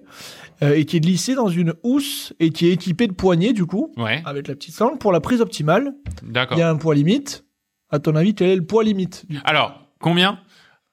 [0.61, 3.65] euh, et qui est glissé dans une housse et qui est équipé de poignées du
[3.65, 5.93] coup, ouais avec la petite sangle pour la prise optimale.
[6.23, 7.43] d'accord Il y a un poids limite.
[7.89, 10.39] À ton avis, quel est le poids limite Alors, combien?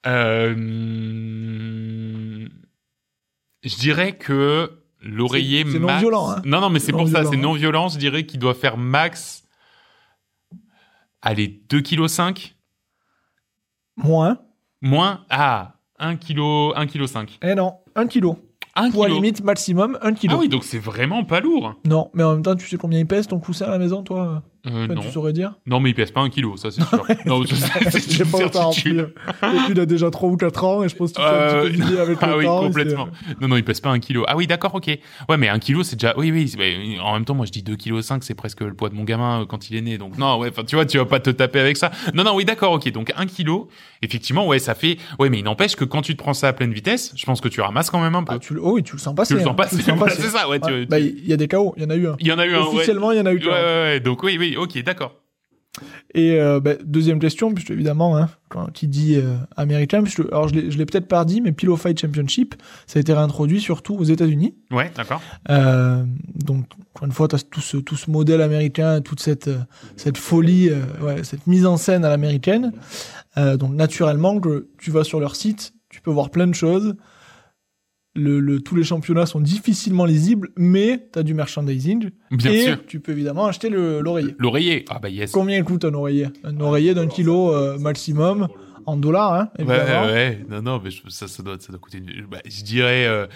[0.07, 0.55] Euh,
[3.63, 4.69] Je dirais que
[5.05, 5.99] l'oreiller C'est- c'est non max...
[6.01, 6.41] violent, hein.
[6.45, 7.41] Non, non, mais c'est pour ça, Non-violent, c'est hein.
[7.41, 7.87] non violent.
[7.89, 9.43] Je dirais qu'il doit faire max...
[11.21, 12.41] Allez, 2,5 kg
[13.97, 14.37] Moins.
[14.81, 15.25] Moins...
[15.29, 17.39] Ah, 1 kg, 1 kg 5.
[17.41, 18.33] Eh non, 1 kg.
[18.75, 19.13] 1 Poids kg.
[19.13, 20.27] limite maximum, 1 kg.
[20.31, 21.75] Ah oui, donc c'est vraiment pas lourd.
[21.85, 24.03] Non, mais en même temps, tu sais combien il pèse ton coussin à la maison,
[24.03, 24.43] toi?
[24.67, 25.01] Euh, non.
[25.01, 27.05] Tu saurais dire non, mais il pèse pas 1 kg, ça c'est sûr.
[27.25, 28.39] non, J'ai pas.
[28.39, 28.97] Et puis,
[29.71, 31.63] il a déjà 3 ou 4 ans, et je pense que tu fais un Euh,
[31.69, 32.59] petit vider avec ah le oui, temps.
[32.61, 33.07] complètement.
[33.41, 34.23] Non, non, il pèse pas un kilo.
[34.27, 34.87] Ah oui, d'accord, ok.
[35.29, 36.13] Ouais, mais un kilo, c'est déjà.
[36.17, 36.97] Oui, oui.
[37.01, 39.03] En même temps, moi, je dis 2 kg 5, c'est presque le poids de mon
[39.03, 39.97] gamin euh, quand il est né.
[39.97, 40.51] Donc non, ouais.
[40.67, 41.91] Tu vois, tu vas pas te taper avec ça.
[42.13, 42.91] Non, non, oui, d'accord, ok.
[42.91, 43.67] Donc un kilo,
[44.01, 44.97] effectivement, ouais, ça fait.
[45.19, 47.41] Ouais, mais il n'empêche que quand tu te prends ça à pleine vitesse, je pense
[47.41, 48.33] que tu ramasses quand même un peu.
[48.35, 48.57] Ah, tu.
[48.57, 49.33] Oh oui, tu le sens passer.
[49.35, 49.45] tu le hein.
[49.45, 49.75] sens passer.
[49.95, 50.21] Voilà, passer.
[50.23, 50.59] c'est ça, ouais.
[50.89, 52.15] Bah, il y a des KO, il y en a eu un.
[52.19, 52.61] Il y en a eu un.
[52.61, 53.49] Officiellement, il y en a eu Ouais, qu'un.
[53.51, 53.99] ouais, ouais.
[53.99, 55.21] Donc oui, oui, ok, d'accord.
[56.13, 60.47] Et euh, bah, deuxième question, puisque évidemment, hein, quand qui dit euh, américain, puisque, alors
[60.47, 62.55] je l'ai peut-être pas dit, mais Pillow Fight Championship,
[62.87, 64.55] ça a été réintroduit surtout aux États-Unis.
[64.71, 65.21] Ouais, d'accord.
[65.49, 69.49] Euh, donc, encore une fois, tu as tout ce, tout ce modèle américain, toute cette,
[69.97, 70.69] cette folie,
[71.01, 72.71] ouais, cette mise en scène à l'américaine.
[73.35, 76.95] Donc, naturellement, que tu vas sur leur site, tu peux voir plein de choses.
[78.17, 82.11] Le, le- tous les championnats sont difficilement lisibles, mais tu as du merchandising.
[82.31, 82.77] Bien et sûr.
[82.87, 84.35] tu peux évidemment acheter le- l'oreiller.
[84.39, 84.85] L'oreiller.
[84.89, 85.31] Ah bah yes.
[85.31, 86.27] Combien coûte un oreiller?
[86.45, 88.47] Un oreiller d'un kilo euh, maximum,
[88.85, 90.05] en dollars, hein, Ouais, évidemment.
[90.05, 91.97] ouais, non, non, mais je- ça, ça doit, ça doit coûter.
[91.97, 92.25] Une...
[92.25, 93.05] bah, je dirais.
[93.05, 93.27] euh,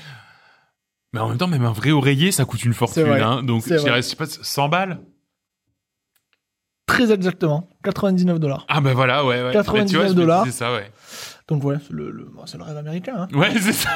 [1.11, 3.03] Mais en même temps, même un vrai oreiller, ça coûte une fortune.
[3.03, 5.01] vrai, Hein, donc, c'est je dirais, je sais pas, 100 balles?
[6.87, 8.65] Très exactement, 99 dollars.
[8.67, 9.51] Ah bah voilà, ouais, ouais.
[9.53, 10.43] 99 Bah, tu vois, je me dollars.
[10.45, 10.89] disais ça, ouais.
[11.49, 12.29] Donc ouais, c'est le, le-
[12.63, 13.27] rêve américain.
[13.31, 13.37] Hein.
[13.37, 13.89] Ouais, c'est ça.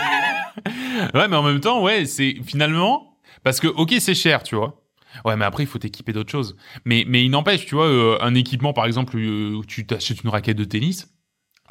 [1.13, 4.81] ouais, mais en même temps, ouais, c'est finalement parce que ok, c'est cher, tu vois.
[5.25, 6.55] Ouais, mais après, il faut t'équiper d'autres choses.
[6.85, 10.29] Mais mais il n'empêche, tu vois, euh, un équipement, par exemple, euh, tu t'achètes une
[10.31, 11.12] raquette de tennis.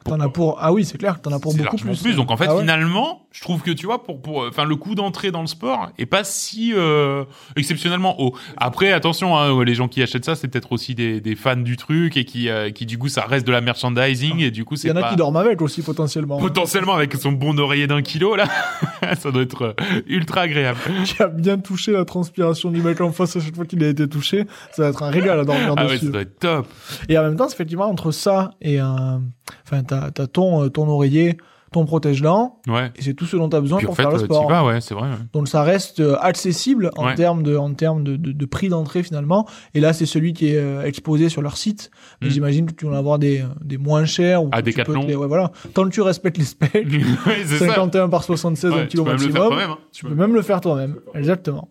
[0.04, 2.14] T'en as pour ah oui c'est clair t'en as pour beaucoup largement plus.
[2.16, 2.60] Donc en fait, Ah ouais.
[2.60, 5.90] finalement, je trouve que tu vois, pour pour, enfin, le coût d'entrée dans le sport
[5.98, 7.24] est pas si euh,
[7.56, 8.34] exceptionnellement haut.
[8.56, 11.76] Après, attention, hein, les gens qui achètent ça, c'est peut-être aussi des, des fans du
[11.76, 14.74] truc et qui euh, qui du coup, ça reste de la merchandising et du coup,
[14.74, 16.38] Il c'est y en a pas qui dorment avec aussi potentiellement.
[16.38, 18.46] potentiellement avec son bon oreiller d'un kilo là,
[19.18, 20.78] ça doit être euh, ultra agréable.
[21.04, 23.88] qui a bien touché la transpiration du mec en face à chaque fois qu'il a
[23.88, 24.46] été touché.
[24.72, 26.06] Ça va être un régal à dormir Ah ouais, dessus.
[26.06, 26.66] ça doit être top.
[27.08, 29.22] Et en même temps, effectivement entre ça et un,
[29.64, 31.36] enfin t'as t'as ton euh, ton oreiller,
[31.72, 32.90] ton protège-dents Ouais.
[32.96, 34.48] et c'est tout ce dont t'as besoin Puis en pour fait, faire le euh, sport.
[34.48, 35.08] vas, ouais, c'est vrai.
[35.08, 35.16] ouais.
[35.32, 39.02] Donc ça reste euh, accessible en termes de en termes de, de, de prix d'entrée
[39.02, 39.48] finalement.
[39.74, 41.90] Et là, c'est celui qui est exposé sur leur site.
[42.20, 42.30] Mais Mm.
[42.30, 44.44] J'imagine que tu vas en avoir des, des moins chers.
[44.44, 45.50] Ou Ah, tu te les- ouais, voilà.
[45.74, 46.72] Tant que tu respectes les specs,
[47.26, 47.66] ouais, c'est ça.
[47.68, 49.52] 51 par 76 Ouais, un tu kilo maximum.
[49.52, 49.78] hein.
[49.92, 50.96] Tu peux même le faire toi-même.
[51.14, 51.68] Exactement.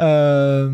[0.00, 0.68] Euh,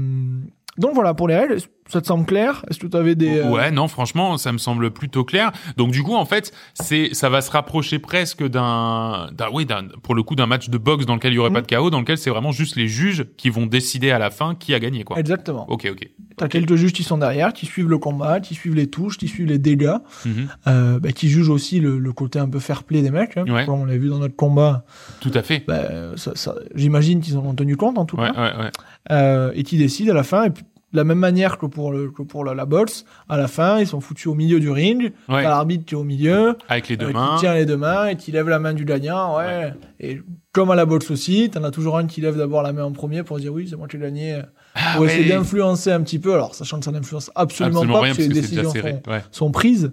[0.80, 1.58] donc voilà pour les règles.
[1.88, 2.64] Ça te semble clair?
[2.70, 5.50] Est-ce que tu avais des euh, Ouais, non, franchement, ça me semble plutôt clair.
[5.76, 9.66] Donc du coup, en fait, c'est ça va se rapprocher presque d'un, oui,
[10.04, 11.54] pour le coup d'un match de boxe dans lequel il y aurait Mhm.
[11.54, 14.30] pas de chaos, dans lequel c'est vraiment juste les juges qui vont décider à la
[14.30, 15.18] fin qui a gagné, quoi.
[15.18, 15.66] Exactement.
[15.68, 16.08] Ok, ok.
[16.36, 19.26] T'as quelques juges qui sont derrière, qui suivent le combat, qui suivent les touches, qui
[19.26, 20.48] suivent les dégâts, Mhm.
[20.68, 23.36] euh, bah, qui jugent aussi le, le côté un peu fair play des mecs.
[23.36, 23.66] Hein, Ouais.
[23.66, 24.84] Comme on l'a vu dans notre combat,
[25.20, 25.64] Tout à fait.
[25.66, 25.82] bah,
[26.16, 28.70] ça, ça- j'imagine qu'ils en ont tenu compte en tout Ouais, cas, ouais, ouais.
[29.10, 30.44] euh, et qui décident à la fin.
[30.44, 33.36] Et puis, de la même manière que pour, le, que pour la, la boxe, à
[33.36, 35.12] la fin, ils sont foutus au milieu du ring.
[35.28, 35.42] Ouais.
[35.42, 37.34] T'as l'arbitre qui est au milieu, Avec les deux euh, mains.
[37.34, 39.36] qui tient les deux mains et qui lève la main du gagnant.
[39.36, 39.72] Ouais.
[40.00, 40.20] Et
[40.52, 42.92] comme à la boxe aussi, t'en as toujours un qui lève d'abord la main en
[42.92, 44.40] premier pour dire oui, c'est moi qui ai gagné.
[44.74, 45.36] Ah pour essayer ouais.
[45.36, 46.32] d'influencer un petit peu.
[46.34, 49.00] Alors, sachant que ça n'influence absolument, Absolument pas, rien parce que les décisions serré.
[49.04, 49.24] sont, Ouais.
[49.32, 49.92] sont prises.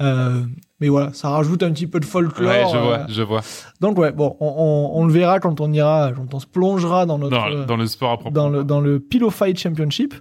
[0.00, 0.42] Euh,
[0.80, 2.48] mais voilà, ça rajoute un petit peu de folklore.
[2.50, 3.40] Ouais, je euh, vois, je vois.
[3.80, 7.04] donc ouais, bon, on, on, on le verra quand on ira, quand on se plongera
[7.06, 8.32] dans notre Dans, dans le sport à proprement.
[8.42, 10.14] dans le dans le Pillow Fight Championship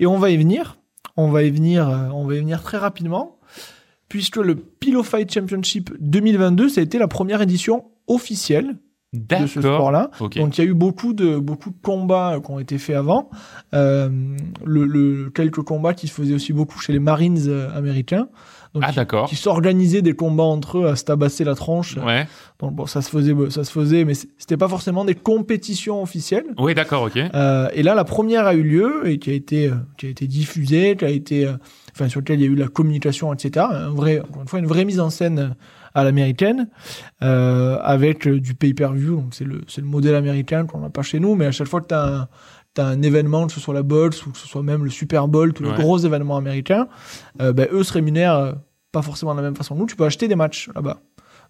[0.00, 0.76] et on va y venir.
[1.16, 3.38] On va y venir, euh, on va y venir très rapidement
[4.08, 8.76] puisque le Pillow Fight Championship 2022, ça a été la première édition officielle
[9.14, 9.74] de ce D'accord.
[9.76, 10.10] sport-là.
[10.18, 12.96] Donc il y a eu beaucoup de beaucoup de combats euh, qui ont été faits
[12.96, 13.30] avant.
[13.74, 14.08] Euh,
[14.64, 18.28] le, le- quelques combats qui se faisaient aussi beaucoup chez les Marines euh, américains.
[18.74, 19.28] Donc Ah d'accord.
[19.28, 21.96] qui s'organisaient des combats entre eux à se tabasser la tronche.
[21.96, 22.26] Ouais.
[22.58, 26.46] Donc bon, ça se faisait, ça se faisait, mais c'était pas forcément des compétitions officielles.
[26.58, 27.16] Oui, d'accord, ok.
[27.16, 30.26] Euh, et là, la première a eu lieu et qui a été, qui a été
[30.26, 31.48] diffusée, qui a été,
[31.92, 33.64] enfin sur lequel il y a eu la communication, etc.
[33.70, 35.54] Un vrai, encore une fois, une vraie mise en scène
[35.94, 36.68] à l'américaine
[37.22, 39.16] euh, avec euh, du pay-per-view.
[39.20, 41.68] Donc c'est le, c'est le modèle américain qu'on n'a pas chez nous, mais à chaque
[41.68, 42.28] fois que t'as un,
[42.74, 45.28] t'as un événement, que ce soit la boxe ou que ce soit même le Super
[45.28, 45.76] Bowl, tous les Ouais.
[45.76, 46.88] gros événements américains,
[47.40, 48.52] euh, ben, eux se rémunèrent euh,
[48.92, 49.86] pas forcément de la même façon que nous.
[49.86, 51.00] Tu peux acheter des matchs là-bas.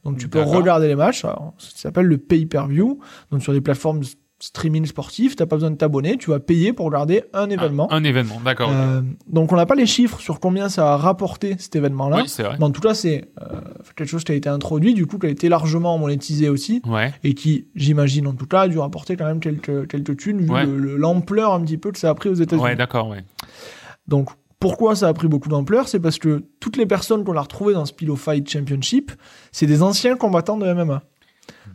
[0.05, 0.55] Donc tu peux D'accord.
[0.55, 1.25] regarder les matchs.
[1.25, 2.99] Alors, ça s'appelle le pay-per-view.
[3.31, 4.03] Donc sur des plateformes
[4.45, 7.91] streaming sportif, t'as pas besoin de t'abonner, tu vas payer pour regarder un événement.
[7.93, 8.71] Un, un événement, d'accord.
[8.73, 12.19] Euh, donc on n'a pas les chiffres sur combien ça a rapporté cet événement-là.
[12.19, 12.57] Oui, c'est vrai.
[12.59, 13.61] Mais en tout cas, c'est euh,
[13.97, 17.13] quelque chose qui a été introduit, du coup, qui a été largement monétisé aussi, Ouais.
[17.25, 20.51] et qui, j'imagine en tout cas, a dû rapporter quand même quelques, quelques thunes, vu
[20.51, 20.67] Ouais.
[20.67, 22.63] l'ampleur un petit peu que ça a pris aux États-Unis.
[22.65, 23.25] Ouais, d'accord, ouais.
[24.09, 24.29] Donc,
[24.61, 25.89] pourquoi ça a pris beaucoup d'ampleur?
[25.89, 29.13] C'est parce que toutes les personnes qu'on a retrouvées dans ce Pillow Fight Championship,
[29.53, 31.03] c'est des anciens combattants de MMA.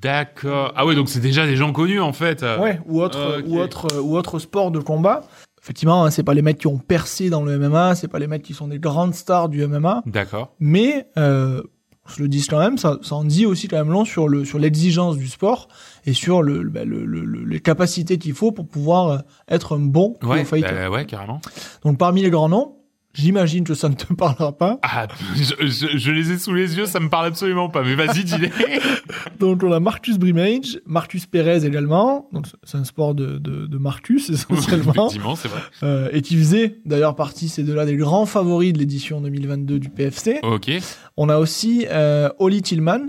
[0.02, 0.74] D'accord.
[0.76, 2.42] Ah ouais, donc c'est déjà des gens connus en fait.
[2.44, 5.24] Ouais, ou autre, Ah, ou autre, ou autre sport de combat.
[5.62, 8.28] Effectivement, hein, c'est pas les mecs qui ont percé dans le MMA, c'est pas les
[8.28, 10.54] mecs qui sont des grandes stars du MMA, D'accord.
[10.62, 11.62] mais euh,
[12.08, 14.46] je le dis quand même, ça, ça en dit aussi quand même long sur le
[14.46, 15.68] sur l'exigence du sport
[16.06, 19.76] et sur le, le- bah, le- le- le- les capacités qu'il faut pour pouvoir être
[19.76, 20.72] un bon Ouais, fighter.
[20.74, 21.42] bah, ouais, carrément.
[21.84, 22.78] Donc parmi les grands noms,
[23.20, 24.80] j'imagine que ça ne te parlera pas.
[24.82, 27.84] Ah, je, je- je les ai sous les yeux, ça me parle absolument pas.
[27.84, 28.50] Mais vas-y, dis-les.
[29.40, 32.28] Donc on a Marcus Brimage, Marcus Perez également.
[32.32, 34.94] Donc c'est un sport de, de, de Marcus essentiellement.
[35.08, 35.62] Effectivement, c'est vrai.
[35.84, 39.90] Euh, et qui faisait d'ailleurs partie, ces deux-là, des grands favoris de l'édition 2022 du
[39.90, 40.40] PFC.
[40.44, 40.72] Ok.
[41.18, 43.02] On a aussi euh, Oli Tillman,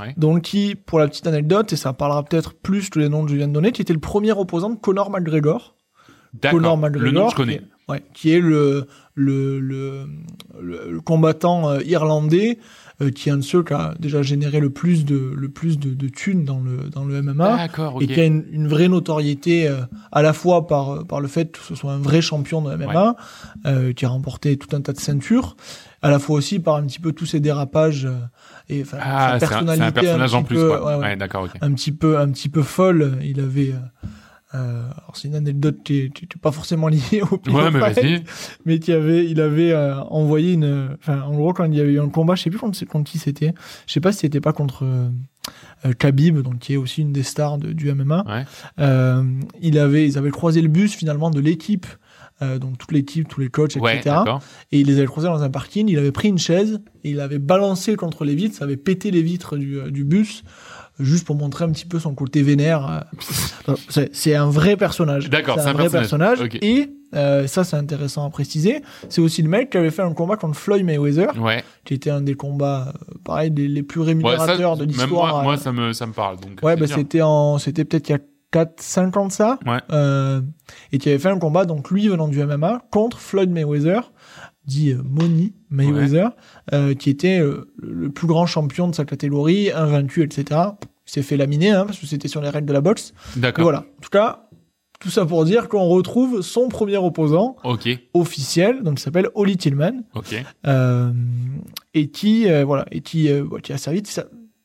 [0.00, 0.14] Ouais.
[0.16, 3.30] donc qui, pour la petite anecdote, et ça parlera peut-être plus que les noms que
[3.30, 5.76] je viens de donner, qui était le premier opposant de Conor McGregor.
[6.40, 6.78] Conor.
[6.78, 7.54] McGregor, Le nom, je qui connais.
[7.56, 10.06] est, ouais, qui est le, le, le,
[10.60, 12.58] le- le combattant euh, irlandais,
[13.00, 15.78] euh, qui est un de ceux qui a déjà généré le plus de, le plus
[15.78, 17.56] de, de thunes dans le, dans le MMA.
[17.56, 18.02] D'accord, ok.
[18.02, 21.52] et qui a une, une vraie notoriété euh, à la fois par par le fait
[21.52, 23.16] que ce soit un vrai champion de MMA
[23.66, 25.56] euh, qui a remporté tout un tas de ceintures
[26.02, 28.14] à la fois aussi par un petit peu tous ses dérapages euh,
[28.68, 31.44] et enfin Ah, sa un, personnalité un petit en plus, peu, ouais, Ouais, ouais, d'accord,
[31.44, 31.52] ok.
[31.60, 33.74] un petit peu un petit peu folle il avait
[34.54, 37.70] euh, alors c'est une anecdote qui est, qui est pas forcément liée au Pillow Ouais,
[37.70, 38.22] mais
[38.64, 41.92] mais qui avait, il avait euh, envoyé une, enfin, en gros, quand il y avait
[41.92, 43.52] eu un combat, je sais plus contre, contre qui c'était,
[43.86, 45.08] je sais pas si c'était pas contre euh,
[45.86, 48.24] euh, Khabib, donc qui est aussi une des stars de- du MMA.
[48.28, 48.44] Ouais.
[48.78, 49.24] Euh,
[49.60, 51.86] il avait, ils avaient croisé le bus finalement de l'équipe,
[52.60, 54.16] donc toute l'équipe, tous les coachs, Ouais, etc.
[54.70, 55.88] Et il les avait croisés dans un parking.
[55.88, 59.10] Il avait pris une chaise et il avait balancé contre les vitres, ça avait pété
[59.10, 60.42] les vitres du, du bus.
[61.00, 63.04] Juste pour montrer un petit peu son côté vénère.
[63.68, 63.74] euh.
[64.12, 65.28] C'est un vrai personnage.
[65.30, 66.38] D'accord, c'est un, vrai personnage.
[66.62, 68.82] Et euh, ça, c'est intéressant à préciser.
[69.08, 71.64] C'est aussi le mec qui avait fait un combat contre Floyd Mayweather, Ouais.
[71.84, 75.34] qui était un des combats, euh, pareil, des, les plus Ouais, rémunérateurs ça, de l'histoire.
[75.34, 76.36] moi, moi, ça me, ça me parle.
[76.40, 79.58] Donc, ouais, bah, c'était en, c'était peut-être il y a 4, 5 ans de ça.
[79.66, 79.78] Ouais.
[79.92, 80.40] Euh,
[80.92, 84.12] et qui avait fait un combat, donc lui venant du MMA, contre Floyd Mayweather,
[84.66, 86.30] dit euh, Money Mayweather,
[86.72, 90.60] euh, qui était euh, le plus grand champion de sa catégorie, invaincu, etc.
[91.06, 93.12] Il s'est fait laminer, hein, parce que c'était sur les règles de la boxe.
[93.36, 93.64] D'accord.
[93.64, 93.80] voilà.
[93.80, 94.48] En tout cas,
[95.00, 97.56] tout ça pour dire qu'on retrouve son premier opposant
[98.14, 100.02] officiel, donc il s'appelle Oli Tillman,
[100.66, 101.12] euh,
[101.92, 104.02] et qui, voilà, et qui, bon, qui a servi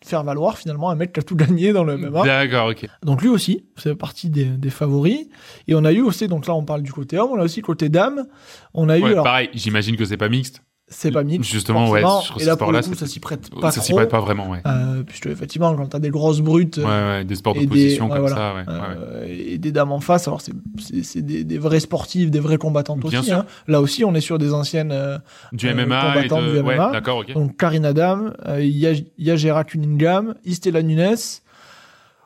[0.04, 2.24] faire valoir finalement un mec qui a tout gagné dans le MMA.
[2.24, 2.88] D'accord, ok.
[3.04, 5.28] Donc lui aussi, c'est partie des, des favoris.
[5.68, 7.62] Et on a eu aussi, donc là on parle du côté homme, on a aussi
[7.62, 8.26] côté dame.
[8.74, 10.62] On a eu, alors pareil, j'imagine que c'est pas mixte.
[10.90, 11.50] C'est pas mixte.
[11.52, 14.10] Justement, ouais, sur Et là pour le coup, ça s'y prête pas ça s'y prête
[14.10, 14.62] pas vraiment, ouais.
[14.66, 18.06] Euh, puisque effectivement, quand t'as des grosses brutes Ouais, ouais, des sports et des- d'opposition
[18.06, 18.36] ouais, comme voilà.
[18.36, 18.64] ça, ouais.
[18.68, 23.00] euh, et des dames en face, alors c'est des, des vrais sportifs, des vrais combattantes
[23.00, 23.32] Bien aussi.
[23.32, 23.46] hein.
[23.68, 24.92] Là aussi, on est sur des anciennes.
[24.92, 25.18] euh,
[25.54, 26.54] Du euh, MMA et de...
[26.58, 26.92] du MMA.
[26.92, 27.34] d'accord, ok.
[27.34, 31.16] Donc Karina Dam, euh, Yaj- Yajera Cunningham, Istela Nunes.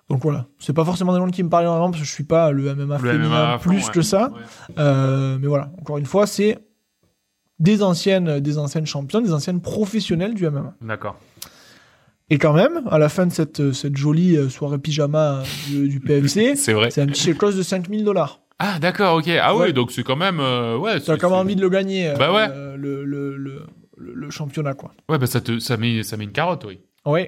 [0.10, 2.26] Donc voilà, c'est pas forcément des noms qui me parlent énormément parce que je suis
[2.26, 4.32] pas le MMA Le féminin MMA plus que ça.
[4.78, 6.60] Euh, mais voilà, encore une fois, c'est
[7.60, 10.76] des anciennes, des anciennes championnes, des anciennes professionnelles du MMA.
[10.82, 11.18] D'accord.
[12.30, 15.89] Et quand même, à la fin de cette, cette jolie euh, soirée pyjama euh, du,
[15.89, 16.89] du PFC, C'est vrai.
[16.89, 18.39] c'est un petit chèque de 5000 dollars.
[18.60, 19.28] Ah, d'accord, ok.
[19.42, 19.74] Ah ouais, Ouais.
[19.74, 20.39] donc c'est quand même...
[20.39, 22.48] euh, ouais, T'as quand même envie de le gagner, Bah ouais.
[22.50, 23.66] euh, le, le, le,
[23.98, 24.92] le- le championnat, quoi.
[25.10, 26.80] Ouais, bah ça, te, ça, met, ça met une carotte, oui.
[27.06, 27.28] Oui.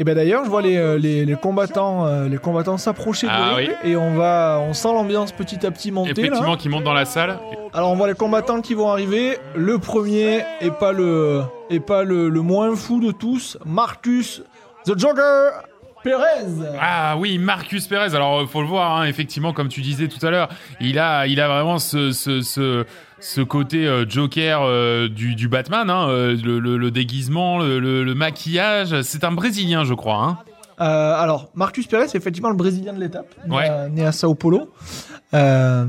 [0.00, 3.32] Et ben d'ailleurs, je vois les, euh, les, les combattants, euh, les combattants s'approcher de
[3.34, 6.56] Ah ring et on va, on sent l'ambiance petit à petit monter Effectivement, là.
[6.56, 7.36] qui monte dans la salle.
[7.74, 9.38] Alors on voit les combattants qui vont arriver.
[9.56, 14.40] Le premier et pas le, et pas le, le moins fou de tous, Marcus
[14.86, 15.64] the Joker
[16.04, 16.46] Perez.
[16.80, 18.14] Ah oui, Marcus Perez.
[18.14, 20.48] Alors, euh, faut le voir, hein, effectivement, comme tu disais tout à l'heure,
[20.80, 22.84] il a, il a vraiment ce, ce, ce,
[23.20, 28.14] ce côté euh, Joker euh, du, du Batman, hein, euh, le, le, le déguisement, le,
[28.14, 29.02] maquillage.
[29.02, 30.16] C'est un Brésilien, je crois.
[30.22, 30.38] Hein.
[30.80, 33.68] Euh, alors Marcus Perez, c'est effectivement le Brésilien de l'étape, né, Ouais.
[33.68, 34.70] à, né à Sao Paulo.
[35.34, 35.86] Euh,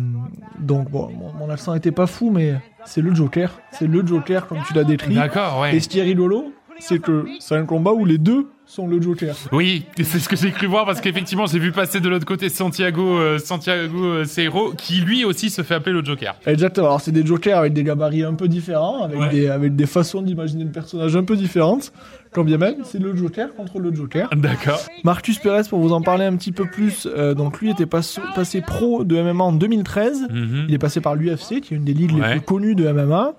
[0.60, 4.48] donc bon, mon, mon accent était pas fou, mais c'est le Joker, c'est le Joker
[4.48, 5.14] comme tu l'as décrit.
[5.14, 5.78] D'accord, ouais.
[5.78, 9.36] Et rigolo, c'est que c'est un combat où les deux sont le Joker.
[9.52, 12.50] Oui, c'est ce que j'ai cru voir parce qu'effectivement, j'ai vu passer de l'autre côté
[12.50, 16.36] Santiago, euh, Santiago euh, Cerro, qui lui aussi se fait appeler le Joker.
[16.46, 16.86] Exactement.
[16.88, 19.30] Alors c'est des Jokers avec des gabarits un peu différents, avec Ouais.
[19.30, 21.92] des avec des façons d'imaginer le personnage un peu différentes.
[22.32, 24.30] Quand bien même, c'est le Joker contre le Joker.
[24.36, 24.80] D'accord.
[25.04, 28.02] Marcus Perez, pour vous en parler un petit peu plus, euh, donc lui était pas-
[28.36, 30.28] passé pro de MMA en 2013.
[30.30, 30.66] Mhm.
[30.68, 33.34] Il est passé par l'UFC, qui est une des ligues les plus connues de MMA,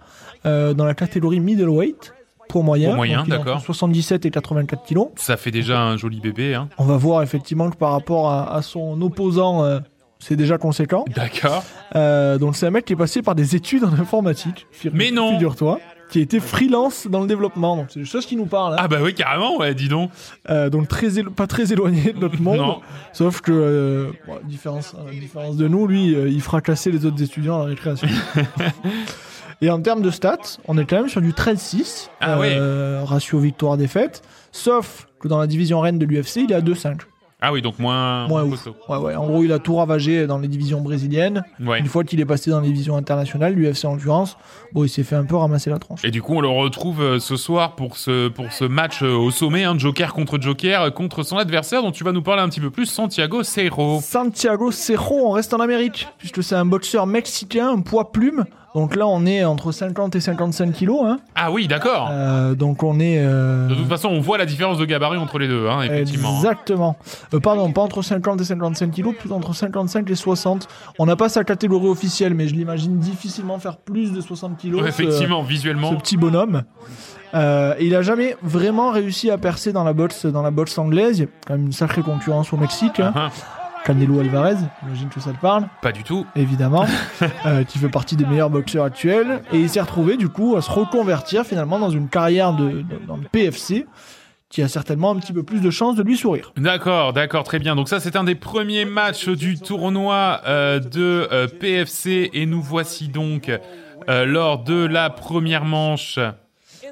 [0.44, 2.14] euh, dans la catégorie middleweight,
[2.50, 2.88] pour moyen.
[2.88, 3.56] Pour moyen, d'accord.
[3.56, 5.08] entre 77 et 84 kilos.
[5.16, 6.68] Ça fait déjà un joli bébé, hein.
[6.78, 9.80] On va voir effectivement que par rapport à, à son opposant, euh,
[10.18, 11.04] c'est déjà conséquent.
[11.14, 11.64] D'accord.
[11.96, 14.66] Euh, donc c'est un mec qui est passé par des études en informatique.
[14.92, 15.32] Mais non.
[15.32, 15.80] Figure-toi.
[16.10, 17.76] Qui a été freelance dans le développement.
[17.76, 18.72] Donc c'est des choses qui nous parlent.
[18.74, 18.78] hein.
[18.80, 20.10] Ah bah oui, carrément, ouais, dis donc.
[20.50, 22.56] Euh, donc très élo- pas très éloigné de notre monde.
[22.56, 22.80] Non.
[23.12, 27.58] Sauf que, euh, bon, différence, différence de nous, lui, il fera casser les autres étudiants
[27.58, 28.08] à la récréation.
[29.62, 32.08] Et en termes de stats, on est quand même sur du 13-6.
[32.20, 34.22] Ah euh, Ratio victoire-défaite.
[34.52, 37.00] Sauf que dans la division reine de l'UFC, il est à 2-5.
[37.42, 38.68] Ah oui, donc moins, Moins ouf.
[38.88, 39.14] Ouais, ouais.
[39.14, 41.42] En gros, il a tout ravagé dans les divisions brésiliennes.
[41.60, 41.78] Ouais.
[41.78, 44.36] Une fois qu'il est passé dans les divisions internationales, l'UFC en l'occurrence,
[44.72, 46.04] bon, il s'est fait un peu ramasser la tronche.
[46.04, 49.14] Et du coup, on le retrouve euh, ce soir pour ce, pour ce match euh,
[49.14, 52.48] au sommet, hein, Joker contre Joker, contre son adversaire dont tu vas nous parler un
[52.50, 54.00] petit peu plus, Santiago Cerro.
[54.02, 58.44] Santiago Cerro, on reste en Amérique, puisque c'est un boxeur mexicain, un poids plume.
[58.74, 61.00] Donc là, on est entre 50 et 55 kilos.
[61.04, 61.18] Hein.
[61.34, 62.08] Ah oui, d'accord.
[62.12, 63.18] Euh, donc on est...
[63.18, 66.36] euh, De toute façon, on voit la différence de gabarit entre les deux, hein, effectivement.
[66.36, 66.96] Exactement.
[67.34, 70.68] Euh, pardon, pas entre 50 et 55 kilos, plus entre 55 et 60.
[71.00, 74.82] On n'a pas sa catégorie officielle, mais je l'imagine difficilement faire plus de 60 kilos.
[74.82, 75.94] Ouais, ce- effectivement, ce visuellement.
[75.96, 76.62] petit bonhomme.
[77.34, 81.18] Et il a jamais vraiment réussi à percer dans la boxe, dans la boxe anglaise.
[81.18, 82.98] Il y a quand même une sacrée concurrence au Mexique.
[83.00, 83.12] hein.
[83.14, 83.30] Hein,
[83.84, 86.26] Canelo Alvarez, j'imagine que ça te parle, Pas du tout.
[86.36, 86.86] évidemment,
[87.46, 89.42] euh, qui fait partie des meilleurs boxeurs actuels.
[89.52, 92.84] Et il s'est retrouvé du coup à se reconvertir finalement dans une carrière de, de-
[93.08, 93.86] dans le PFC,
[94.50, 96.52] qui a certainement un petit peu plus de chances de lui sourire.
[96.56, 97.74] D'accord, d'accord, très bien.
[97.76, 102.60] Donc ça, c'est un des premiers matchs du tournoi euh, de euh, PFC et nous
[102.60, 103.48] voici donc
[104.08, 106.18] euh, lors de la première manche.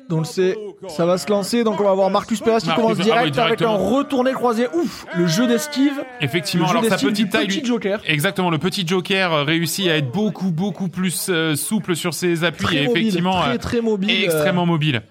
[0.08, 0.56] Donc c'est,
[0.88, 1.64] ça va se lancer.
[1.64, 4.32] Donc on va voir Marcus Perez qui Marcus- commence ah direct, oui, avec un retourné
[4.32, 4.66] croisé.
[4.74, 6.02] Ouf, le jeu d'esquive.
[6.20, 8.00] Effectivement, Le jeu alors sa petite taille, petit Joker.
[8.06, 12.44] Exactement, le petit Joker euh, réussit à être beaucoup, beaucoup plus euh, souple sur ses
[12.44, 14.10] appuis Très et mobile, effectivement très euh, très mobile.
[14.10, 15.02] et extrêmement mobile.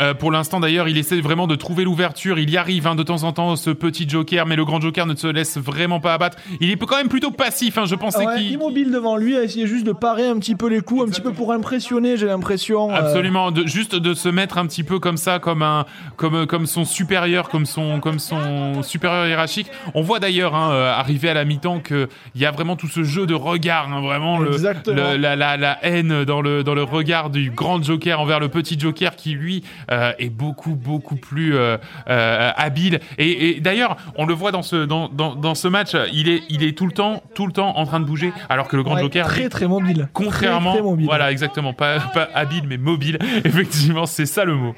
[0.00, 2.38] Euh, pour l'instant d'ailleurs, il essaie vraiment de trouver l'ouverture.
[2.38, 5.06] Il y arrive hein, de temps en temps, ce petit Joker, mais le grand Joker
[5.06, 6.36] ne se laisse vraiment pas abattre.
[6.60, 7.78] Il est quand même plutôt passif.
[7.78, 10.54] Hein, je pensais ouais, qu'il immobile devant lui, à essayer juste de parer un petit
[10.54, 12.90] peu les coups, un petit peu pour impressionner, j'ai l'impression.
[12.90, 15.84] euh, Absolument, de, juste de se mettre un petit peu comme ça, comme un,
[16.16, 19.66] comme comme son supérieur, comme son, comme son supérieur hiérarchique.
[19.94, 22.88] On voit d'ailleurs hein, euh, arriver à la mi-temps que il y a vraiment tout
[22.88, 24.50] ce jeu de regard, hein, vraiment le-
[25.16, 28.78] la, la, la haine dans le dans le regard du grand Joker envers le petit
[28.78, 31.76] Joker qui lui euh, est beaucoup beaucoup plus euh,
[32.08, 33.00] euh, habile.
[33.18, 36.42] Et, et d'ailleurs, on le voit dans ce dans, dans, dans ce match, il est
[36.48, 38.82] il est tout le temps tout le temps en train de bouger, alors que le
[38.82, 40.08] grand ouais, Joker très très mobile.
[40.12, 41.06] Contrairement, Très, très mobile.
[41.06, 43.18] voilà, exactement, pas, pas habile mais mobile.
[43.44, 44.74] Effectivement, c'est ça le mot.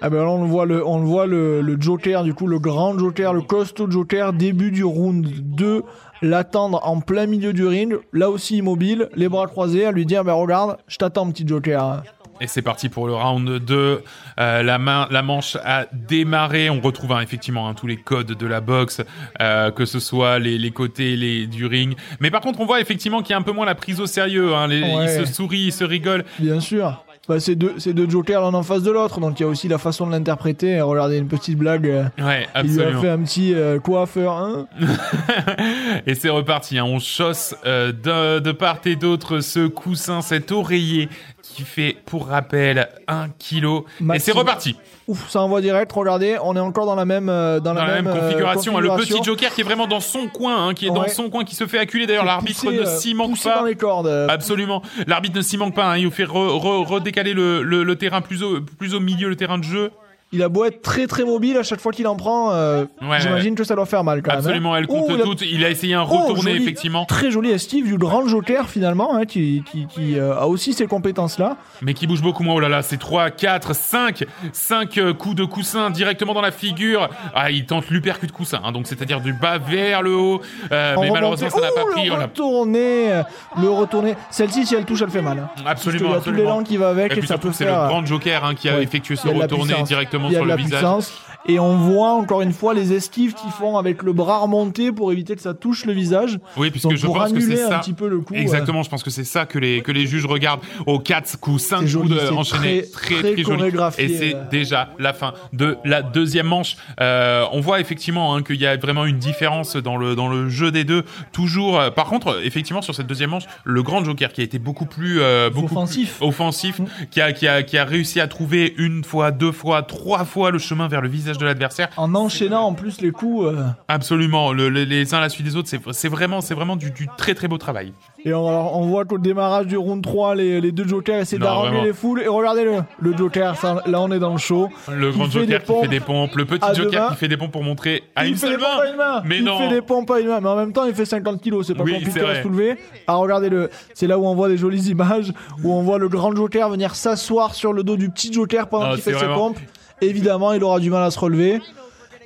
[0.00, 2.46] Ah ben là, on le voit, le, on le, voit le, le Joker, du coup,
[2.46, 5.82] le grand Joker, le costaud Joker, début du round 2,
[6.22, 10.22] l'attendre en plein milieu du ring, là aussi immobile, les bras croisés, à lui dire,
[10.22, 12.04] ben regarde, je t'attends, petit Joker.
[12.40, 14.02] Et c'est parti pour le round 2.
[14.40, 16.70] Euh, la, main, la manche a démarré.
[16.70, 19.00] On retrouve hein, effectivement hein, tous les codes de la boxe,
[19.40, 21.96] euh, que ce soit les, les côtés les, du ring.
[22.20, 24.06] Mais par contre, on voit effectivement qu'il y a un peu moins la prise au
[24.06, 24.54] sérieux.
[24.54, 24.68] Hein.
[24.68, 25.04] Les, Ouais.
[25.20, 26.24] Ils se sourient, ils se rigolent.
[26.38, 27.04] Bien sûr.
[27.28, 29.48] Bah, c'est deux, c'est deux Jokers l'un en face de l'autre, donc il y a
[29.48, 30.80] aussi la façon de l'interpréter.
[30.80, 31.84] Regardez une petite blague.
[32.18, 33.00] Ouais, Il lui a absolument.
[33.02, 34.66] fait un petit euh, coiffeur, hein
[36.06, 36.78] et c'est reparti.
[36.78, 36.84] Hein.
[36.84, 41.10] On chausse euh, de, de part et d'autre ce coussin, cet oreiller
[41.54, 43.86] qui fait, pour rappel, un kilo.
[44.14, 44.76] Et c'est reparti.
[45.06, 45.90] Ouf, ça envoie direct.
[45.92, 48.80] Regardez, on est encore dans la même euh, dans, Dans la même, euh, configuration, hein.
[48.80, 51.44] le petit Joker qui est vraiment dans son coin, hein, qui est dans son coin,
[51.44, 52.06] qui se fait acculer.
[52.06, 53.60] D'ailleurs, l'arbitre ne euh, s'y manque pas.
[53.60, 54.26] dans les cordes.
[54.28, 54.82] Absolument.
[55.06, 55.92] L'arbitre ne s'y manque pas.
[55.92, 55.96] Hein.
[55.98, 59.36] Il fait re- re- redécaler le, le, le terrain plus au, plus au milieu, le
[59.36, 59.90] terrain de jeu.
[60.30, 63.18] Il a beau être très très mobile à chaque fois qu'il en prend, euh, Ouais,
[63.18, 64.84] j'imagine que ça doit faire mal quand Absolument, même.
[64.84, 65.00] elle hein.
[65.00, 65.40] compte Oh, il a- toutes.
[65.42, 66.62] Il a essayé un Oh, retourné, joli.
[66.62, 67.06] effectivement.
[67.06, 70.86] Très joli esquive du grand Joker finalement, hein, qui, qui, qui, euh, a aussi ces
[70.86, 71.56] compétences-là.
[71.80, 72.56] Mais qui bouge beaucoup moins.
[72.56, 77.08] Oh là là, c'est 3, 4, 5, 5 coups de coussin directement dans la figure.
[77.34, 80.42] Ah, il tente l'uppercut coussin, hein, donc c'est-à-dire du bas vers le haut.
[80.72, 82.06] Euh, mais malheureusement, ça n'a pas pris.
[82.08, 83.22] Le retourné,
[83.60, 84.14] le retourné.
[84.30, 85.38] Celle-ci, si elle touche, elle fait mal.
[85.38, 85.62] hein.
[85.66, 86.42] Absolument, qu'il y a tout absolument.
[86.42, 87.82] l'élan qui va avec Et et, puis ça surtout, peut c'est faire.
[87.84, 88.82] le grand Joker qui a Ouais.
[88.82, 90.70] effectué ce Il de retourné directement Il y a sur le la visage.
[90.80, 91.12] puissance.
[91.46, 95.12] Et on voit encore une fois les esquives qu'ils font avec le bras remonté pour
[95.12, 96.38] éviter que ça touche le visage.
[96.56, 97.78] Oui, puisque Donc je pense que c'est un ça.
[97.78, 98.34] petit peu le coup.
[98.34, 101.38] euh, Exactement, je pense que c'est ça que les que les juges regardent aux 4
[101.40, 103.72] coups, 5 C'est coups de, enchaînés, très- très très très, joli.
[103.98, 104.42] Et c'est euh.
[104.50, 106.76] déjà la fin de la deuxième manche.
[107.00, 110.48] Euh, on voit effectivement hein, qu'il y a vraiment une différence dans le dans le
[110.50, 111.04] jeu des deux.
[111.32, 114.86] Toujours, par contre, effectivement sur cette deuxième manche, le grand Joker qui a été beaucoup
[114.86, 115.20] plus
[115.54, 116.16] beaucoup Offensif.
[116.18, 116.80] plus offensif,
[117.10, 120.50] qui a qui a qui a réussi à trouver une fois, deux fois, trois fois
[120.50, 121.88] le chemin vers le visage de l'adversaire.
[121.98, 123.44] En enchaînant en plus les coups.
[123.46, 126.76] euh, Absolument, le- le- les uns à la suite des autres, c'est vraiment c'est vraiment
[126.76, 127.92] du, du très très beau travail.
[128.24, 131.38] Et on, alors, on voit qu'au démarrage du round 3, les, les deux jokers essaient
[131.38, 132.20] d'arranger les foules.
[132.22, 134.68] Et regardez le, le joker, ça, là on est dans le show.
[134.90, 137.64] Le grand Joker qui fait des pompes, le petit Joker qui fait des pompes pour
[137.64, 138.66] montrer à il une seule main.
[138.82, 139.22] à une main.
[139.24, 139.58] Mais il non.
[139.58, 140.40] fait des pompes à une main.
[140.40, 141.66] Mais en même temps, il fait 50 kilos.
[141.66, 142.78] C'est pas Oui, compliqué à soulever.
[143.06, 145.32] Alors regardez le, c'est là où on voit des jolies images
[145.64, 148.86] où on voit le grand joker venir s'asseoir sur le dos du petit joker pendant
[148.90, 149.58] Ah, qu'il fait ses pompes.
[150.00, 151.60] Évidemment, il aura du mal à se relever.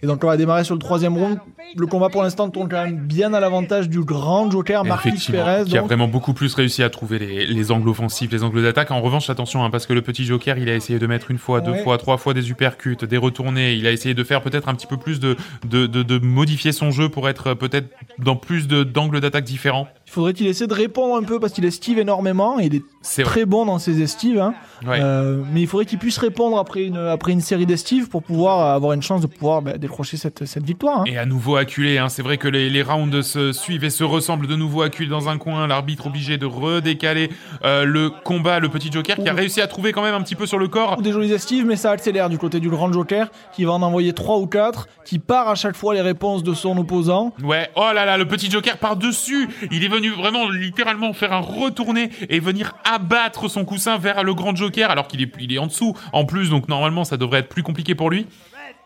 [0.03, 1.39] Et donc on va démarrer sur le troisième round.
[1.77, 5.65] Le combat pour l'instant tourne quand même bien à l'avantage du grand joker Marquis Perez.
[5.65, 8.91] qui a vraiment beaucoup plus réussi à trouver les, les angles offensifs, les angles d'attaque.
[8.91, 11.39] En revanche, attention, hein, parce que le petit Joker, il a essayé de mettre une
[11.39, 13.75] fois, deux fois, trois fois des uppercuts, des retournés.
[13.75, 15.37] Il a essayé de faire peut-être un petit peu plus de,
[15.69, 17.89] de, de, de modifier son jeu pour être peut-être
[18.19, 19.87] dans plus d'angles d'attaque différents.
[20.09, 22.59] Il faudrait qu'il essaie de répondre un peu parce qu'il esquive énormément.
[22.59, 22.83] Il est
[23.15, 23.23] vrai.
[23.23, 24.41] très bon dans ses estives.
[24.41, 24.53] hein.
[24.87, 24.99] Ouais.
[25.01, 28.75] Euh, mais il faudrait qu'il puisse répondre après une, après une série d'estives pour pouvoir
[28.75, 31.01] avoir une chance de pouvoir bah, décrocher cette, cette victoire.
[31.01, 31.05] hein.
[31.07, 32.09] Et à nouveau acculé, hein.
[32.09, 35.29] c'est vrai que les, les rounds se suivent et se ressemblent de nouveau acculés dans
[35.29, 37.29] un coin, l'arbitre obligé de redécaler
[37.65, 40.35] euh, le combat, le petit Joker qui a réussi à trouver quand même un petit
[40.35, 41.01] peu sur le corps.
[41.03, 44.15] Des jolies estives, mais ça accélère du côté du grand joker qui va en envoyer
[44.15, 47.35] trois ou quatre, qui part à chaque fois les réponses de son opposant.
[47.43, 51.41] Ouais, oh là là, le petit Joker par-dessus, il est venu vraiment littéralement faire un
[51.41, 55.59] retourné et venir abattre son coussin vers le grand Joker alors qu'il est, il est
[55.59, 58.27] en dessous en plus, donc normalement ça devrait être plus compliqué pour lui.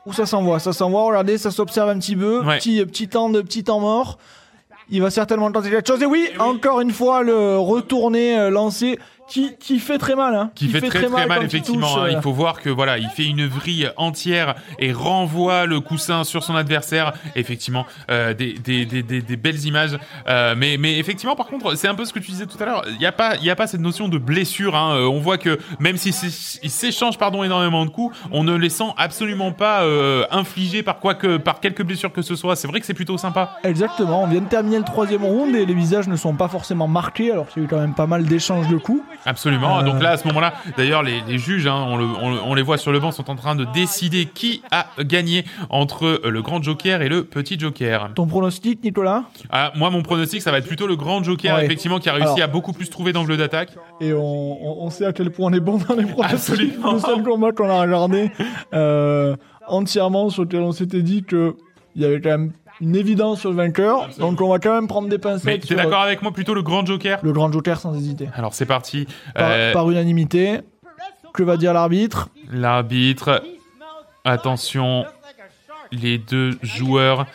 [0.07, 2.45] Où ça s'envoie Ça s'envoie, regardez, ça s'observe un petit peu.
[2.45, 2.59] Ouais.
[2.59, 4.19] Petit, petit temps de petit temps mort.
[4.89, 6.03] Il va certainement tenter quelque chose.
[6.03, 10.35] Et oui, encore une fois, le retourné euh, lancé qui, qui fait très mal.
[10.35, 10.51] Hein.
[10.55, 11.89] qui fait, très très, mal, effectivement.
[11.89, 12.05] touche, hein.
[12.07, 16.25] euh, Il faut voir que voilà, il fait une vrille entière et renvoie le coussin
[16.25, 17.13] sur son adversaire.
[17.35, 19.99] Effectivement, euh, des, des, des, des, belles images.
[20.29, 22.67] Euh, mais mais effectivement, par contre, c'est un peu ce que tu disais tout à
[22.67, 22.85] l'heure.
[22.89, 24.77] Il y a pas il y a pas cette notion de blessure.
[24.77, 24.95] Hein.
[24.97, 28.55] Euh, On voit que même si c'est- il s'échange pardon énormément de coups, on ne
[28.55, 32.57] les sent absolument pas euh, infligés par quoi que par quelques blessures que ce soit.
[32.57, 33.57] C'est vrai que c'est plutôt sympa.
[33.65, 36.89] Exactement, on vient de terminer le troisième round et les visages ne sont pas forcément
[36.89, 39.03] marqués alors qu'il y a eu quand même pas mal d'échanges de coups.
[39.27, 39.81] Absolument.
[39.81, 39.83] Euh.
[39.83, 42.63] Donc là, à ce moment-là, d'ailleurs, les, les juges, hein, on, le- on- on les
[42.63, 46.43] voit sur le banc, sont en train de décider qui a gagné entre euh, le
[46.43, 48.11] grand Joker et le petit Joker.
[48.15, 49.25] Ton pronostic, Nicolas?
[49.51, 51.65] Ah, moi, mon pronostic, ça va être plutôt le grand Joker, Ouais.
[51.65, 52.43] effectivement, qui a réussi Alors.
[52.45, 53.71] à beaucoup plus trouver d'angles d'attaque.
[54.01, 56.33] Et on, on- on sait à quel point on est bon dans les pronostics.
[56.33, 56.93] Absolument.
[56.93, 58.31] Le seul combat qu'on a regardé
[58.75, 59.35] euh,
[59.67, 61.57] entièrement sur lequel on s'était dit que
[61.95, 64.09] il y avait quand même une évidence sur le vainqueur.
[64.19, 66.55] Donc on va quand même prendre des Mais pincettes t'es sur d'accord avec moi, plutôt
[66.55, 68.29] le grand Joker le grand joker sans hésiter.
[68.35, 69.07] Alors, c'est parti.
[69.35, 70.61] Par, Euh, par unanimité.
[71.33, 72.29] Que va dire l'arbitre?
[72.51, 73.43] L'arbitre.
[74.25, 75.05] Attention,
[75.93, 77.27] les deux joueurs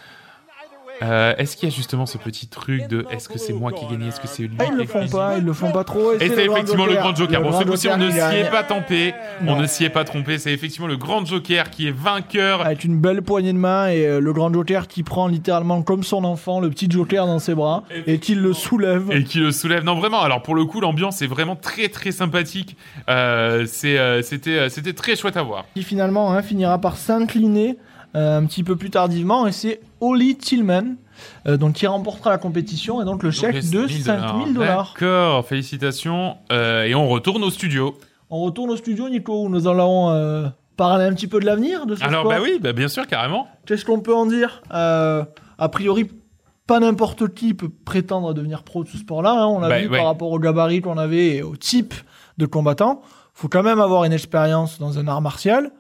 [1.02, 3.86] Euh, est-ce qu'il y a justement ce petit truc de est-ce que c'est moi qui
[3.86, 5.84] ai gagné, est-ce que c'est lui Ah, ils le font pas, ils le font pas
[5.84, 6.14] trop.
[6.14, 7.42] Et c'est effectivement le grand joker.
[7.42, 8.50] Le Bon, ce coup-ci, on ne s'y est gagne.
[8.52, 9.14] pas trompé.
[9.48, 10.38] On ne s'y est pas trompé.
[10.38, 12.66] C'est effectivement le grand joker qui est vainqueur.
[12.66, 16.04] Avec une belle poignée de main et euh, le grand joker qui prend littéralement comme
[16.04, 19.10] son enfant le petit joker dans ses bras et qui le soulève.
[19.12, 19.84] Et qui le soulève.
[19.84, 20.22] Non, vraiment.
[20.22, 22.78] Alors, pour le coup, l'ambiance est vraiment très, très sympathique.
[23.10, 25.66] Euh, c'est, euh, c'était, c'était très chouette à voir.
[25.76, 27.78] Qui finalement hein, finira par s'incliner
[28.14, 30.96] un petit peu plus tardivement et c'est Oli Tillman
[31.48, 34.94] euh, donc qui remportera la compétition et donc le chèque Donc, de 5000 5000 dollars.
[35.00, 35.46] D'accord.
[35.46, 36.38] Félicitations.
[36.52, 37.96] Euh, et on retourne au studio.
[38.30, 40.48] On retourne au studio Nico où nous allons euh,
[40.78, 42.32] parler un petit peu de l'avenir de ce Alors, sport.
[42.34, 43.48] bah oui, bah bien sûr, carrément.
[43.66, 45.24] Qu'est-ce qu'on peut en dire Euh,
[45.58, 46.10] A priori,
[46.68, 49.32] pas n'importe qui peut prétendre à devenir pro de ce sport-là.
[49.34, 49.46] hein.
[49.48, 49.98] On l'a Bah, vu ouais.
[49.98, 51.94] par rapport au gabarit qu'on avait et au type
[52.38, 53.02] de combattant.
[53.34, 55.72] faut quand même avoir une expérience dans un art martial.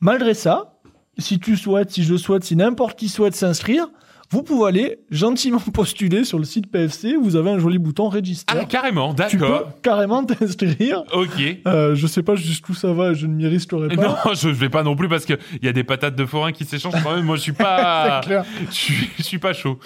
[0.00, 0.74] Malgré ça,
[1.18, 3.86] si tu souhaites, si je souhaite, si n'importe qui souhaite s'inscrire,
[4.30, 7.14] vous pouvez aller gentiment postuler sur le site PFC.
[7.14, 8.52] Vous avez un joli bouton register.
[8.60, 9.14] Ah, carrément.
[9.14, 9.70] tu peux D'accord.
[9.82, 11.04] carrément t'inscrire.
[11.12, 11.58] Ok.
[11.68, 14.02] Euh, je sais pas jusqu'où ça va, je ne m'y risquerai pas.
[14.02, 16.50] Non, je vais pas non plus parce que il y a des patates de forain
[16.50, 17.24] qui s'échangent quand même.
[17.24, 18.44] Moi, je suis pas, clair.
[18.68, 19.78] je suis, je suis pas chaud.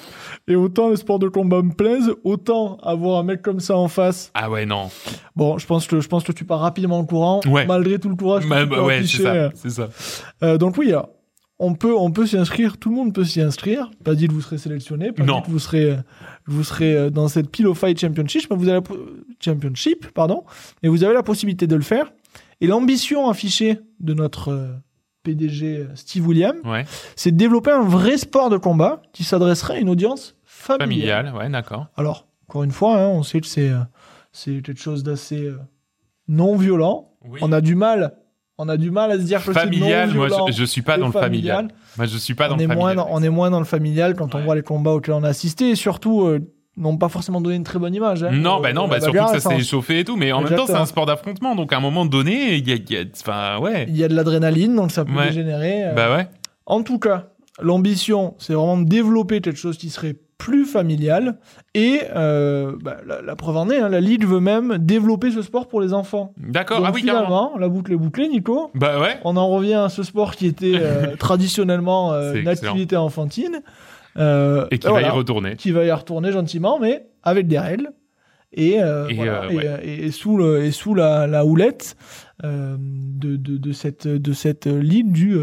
[0.49, 3.89] Et autant le sport de combat me plaise, autant avoir un mec comme ça en
[3.89, 4.89] face Ah ouais, non.
[5.37, 7.67] Bon, je pense que je pense que tu pars rapidement au courant, Ouais.
[7.67, 9.89] malgré tout le courage que Bah, tu peux bah, ouais, c'est Euh, ça, c'est ça.
[10.43, 11.11] euh, donc oui, alors,
[11.61, 13.91] on peut on peut s'y inscrire, tout le monde peut s'y inscrire.
[14.03, 15.37] Pas dit que vous serez sélectionné, pas Non.
[15.37, 15.97] dit que vous serez
[16.47, 18.97] vous serez euh, dans cette Pillow Fight Championship, mais vous avez la
[19.41, 20.45] Championship, pardon,
[20.83, 22.13] et vous avez la possibilité de le faire.
[22.61, 24.69] Et l'ambition affichée de notre euh,
[25.23, 26.85] PDG euh, Steve William, Ouais.
[27.15, 31.27] c'est de développer un vrai sport de combat qui s'adresserait à une audience familiale.
[31.27, 31.87] Familial, ouais, d'accord.
[31.97, 33.71] Alors, encore une fois, hein, on sait que c'est
[34.33, 35.51] c'est quelque chose d'assez
[36.29, 37.13] non violent.
[37.29, 37.39] Oui.
[37.43, 38.15] On a du mal,
[38.63, 41.13] on a du mal à se dire Familial, moi, je, je suis pas dans le
[41.13, 41.69] familial.
[41.97, 42.97] Moi, je suis pas dans On le est moins, familial.
[42.97, 45.29] dans, on est moins dans le familial quand on voit les combats auxquels on a
[45.29, 46.41] assisté et surtout euh,
[46.77, 48.23] n'ont pas forcément donné une très bonne image.
[48.23, 48.31] hein.
[48.33, 50.31] Non, Euh, bah non, la bah surtout que ça enfin, s'est échauffé et tout, mais
[50.33, 52.77] en même temps, c'est un sport d'affrontement, donc à un moment donné, il y a,
[52.77, 53.87] il y a- enfin, ouais.
[53.89, 55.27] Il y a de l'adrénaline, donc ça peut Ouais.
[55.29, 55.85] dégénérer.
[55.87, 55.95] euh.
[55.95, 56.29] Bah ouais.
[56.67, 57.29] En tout cas,
[57.61, 61.37] l'ambition, c'est vraiment de développer quelque chose qui serait plus familial.
[61.75, 65.43] Et euh, bah, la, la preuve en est, hein, la Ligue veut même développer ce
[65.43, 66.33] sport pour les enfants.
[66.39, 66.83] D'accord.
[66.85, 67.27] Ah oui, carrément.
[67.27, 68.71] finalement, la boucle est bouclée, Nico.
[68.75, 69.19] Bah ouais.
[69.25, 72.73] On en revient à ce sport qui était euh, traditionnellement euh, une excellent.
[72.73, 73.61] activité enfantine.
[74.17, 75.57] Et qui ben va y retourner.
[75.57, 77.91] qui va y retourner gentiment, mais avec des règles.
[78.53, 79.81] Et, Et, voilà, et, ouais.
[79.85, 81.97] et- et sous, le, et sous la, la houlette
[82.43, 85.37] de, de, de cette, de cette ligue du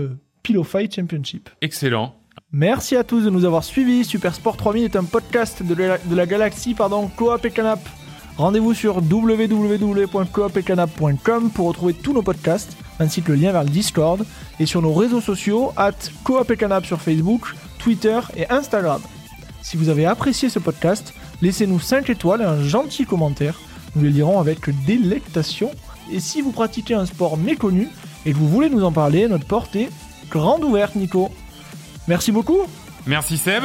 [0.44, 1.50] Pillow Fight Championship.
[1.62, 2.16] Excellent.
[2.54, 4.06] Merci à tous de nous avoir suivis.
[4.06, 7.82] Super Sport 3000 est un podcast de la, galaxie pardon, Coop et Canap.
[8.38, 14.26] Rendez-vous sur www.coopetcanap.com pour retrouver tous nos podcasts, ainsi que le lien vers le Discord,
[14.62, 15.92] et sur nos réseaux sociaux, at
[16.24, 19.02] Coop et Canap sur Facebook, Twitter et Instagram.
[19.62, 23.60] Si vous avez apprécié ce podcast, laissez-nous 5 étoiles et un gentil commentaire.
[23.98, 25.70] Nous les lirons avec délectation.
[26.14, 27.90] Et si vous pratiquez un sport méconnu
[28.26, 29.90] et que vous voulez nous en parler, notre porte est
[30.30, 31.30] grande ouverte, Nico.
[32.08, 32.60] Merci beaucoup.
[33.06, 33.64] Merci Seb.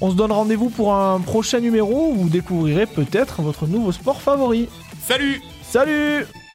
[0.00, 4.20] On se donne rendez-vous pour un prochain numéro où vous découvrirez peut-être votre nouveau sport
[4.20, 4.68] favori.
[5.06, 6.24] Salut Salut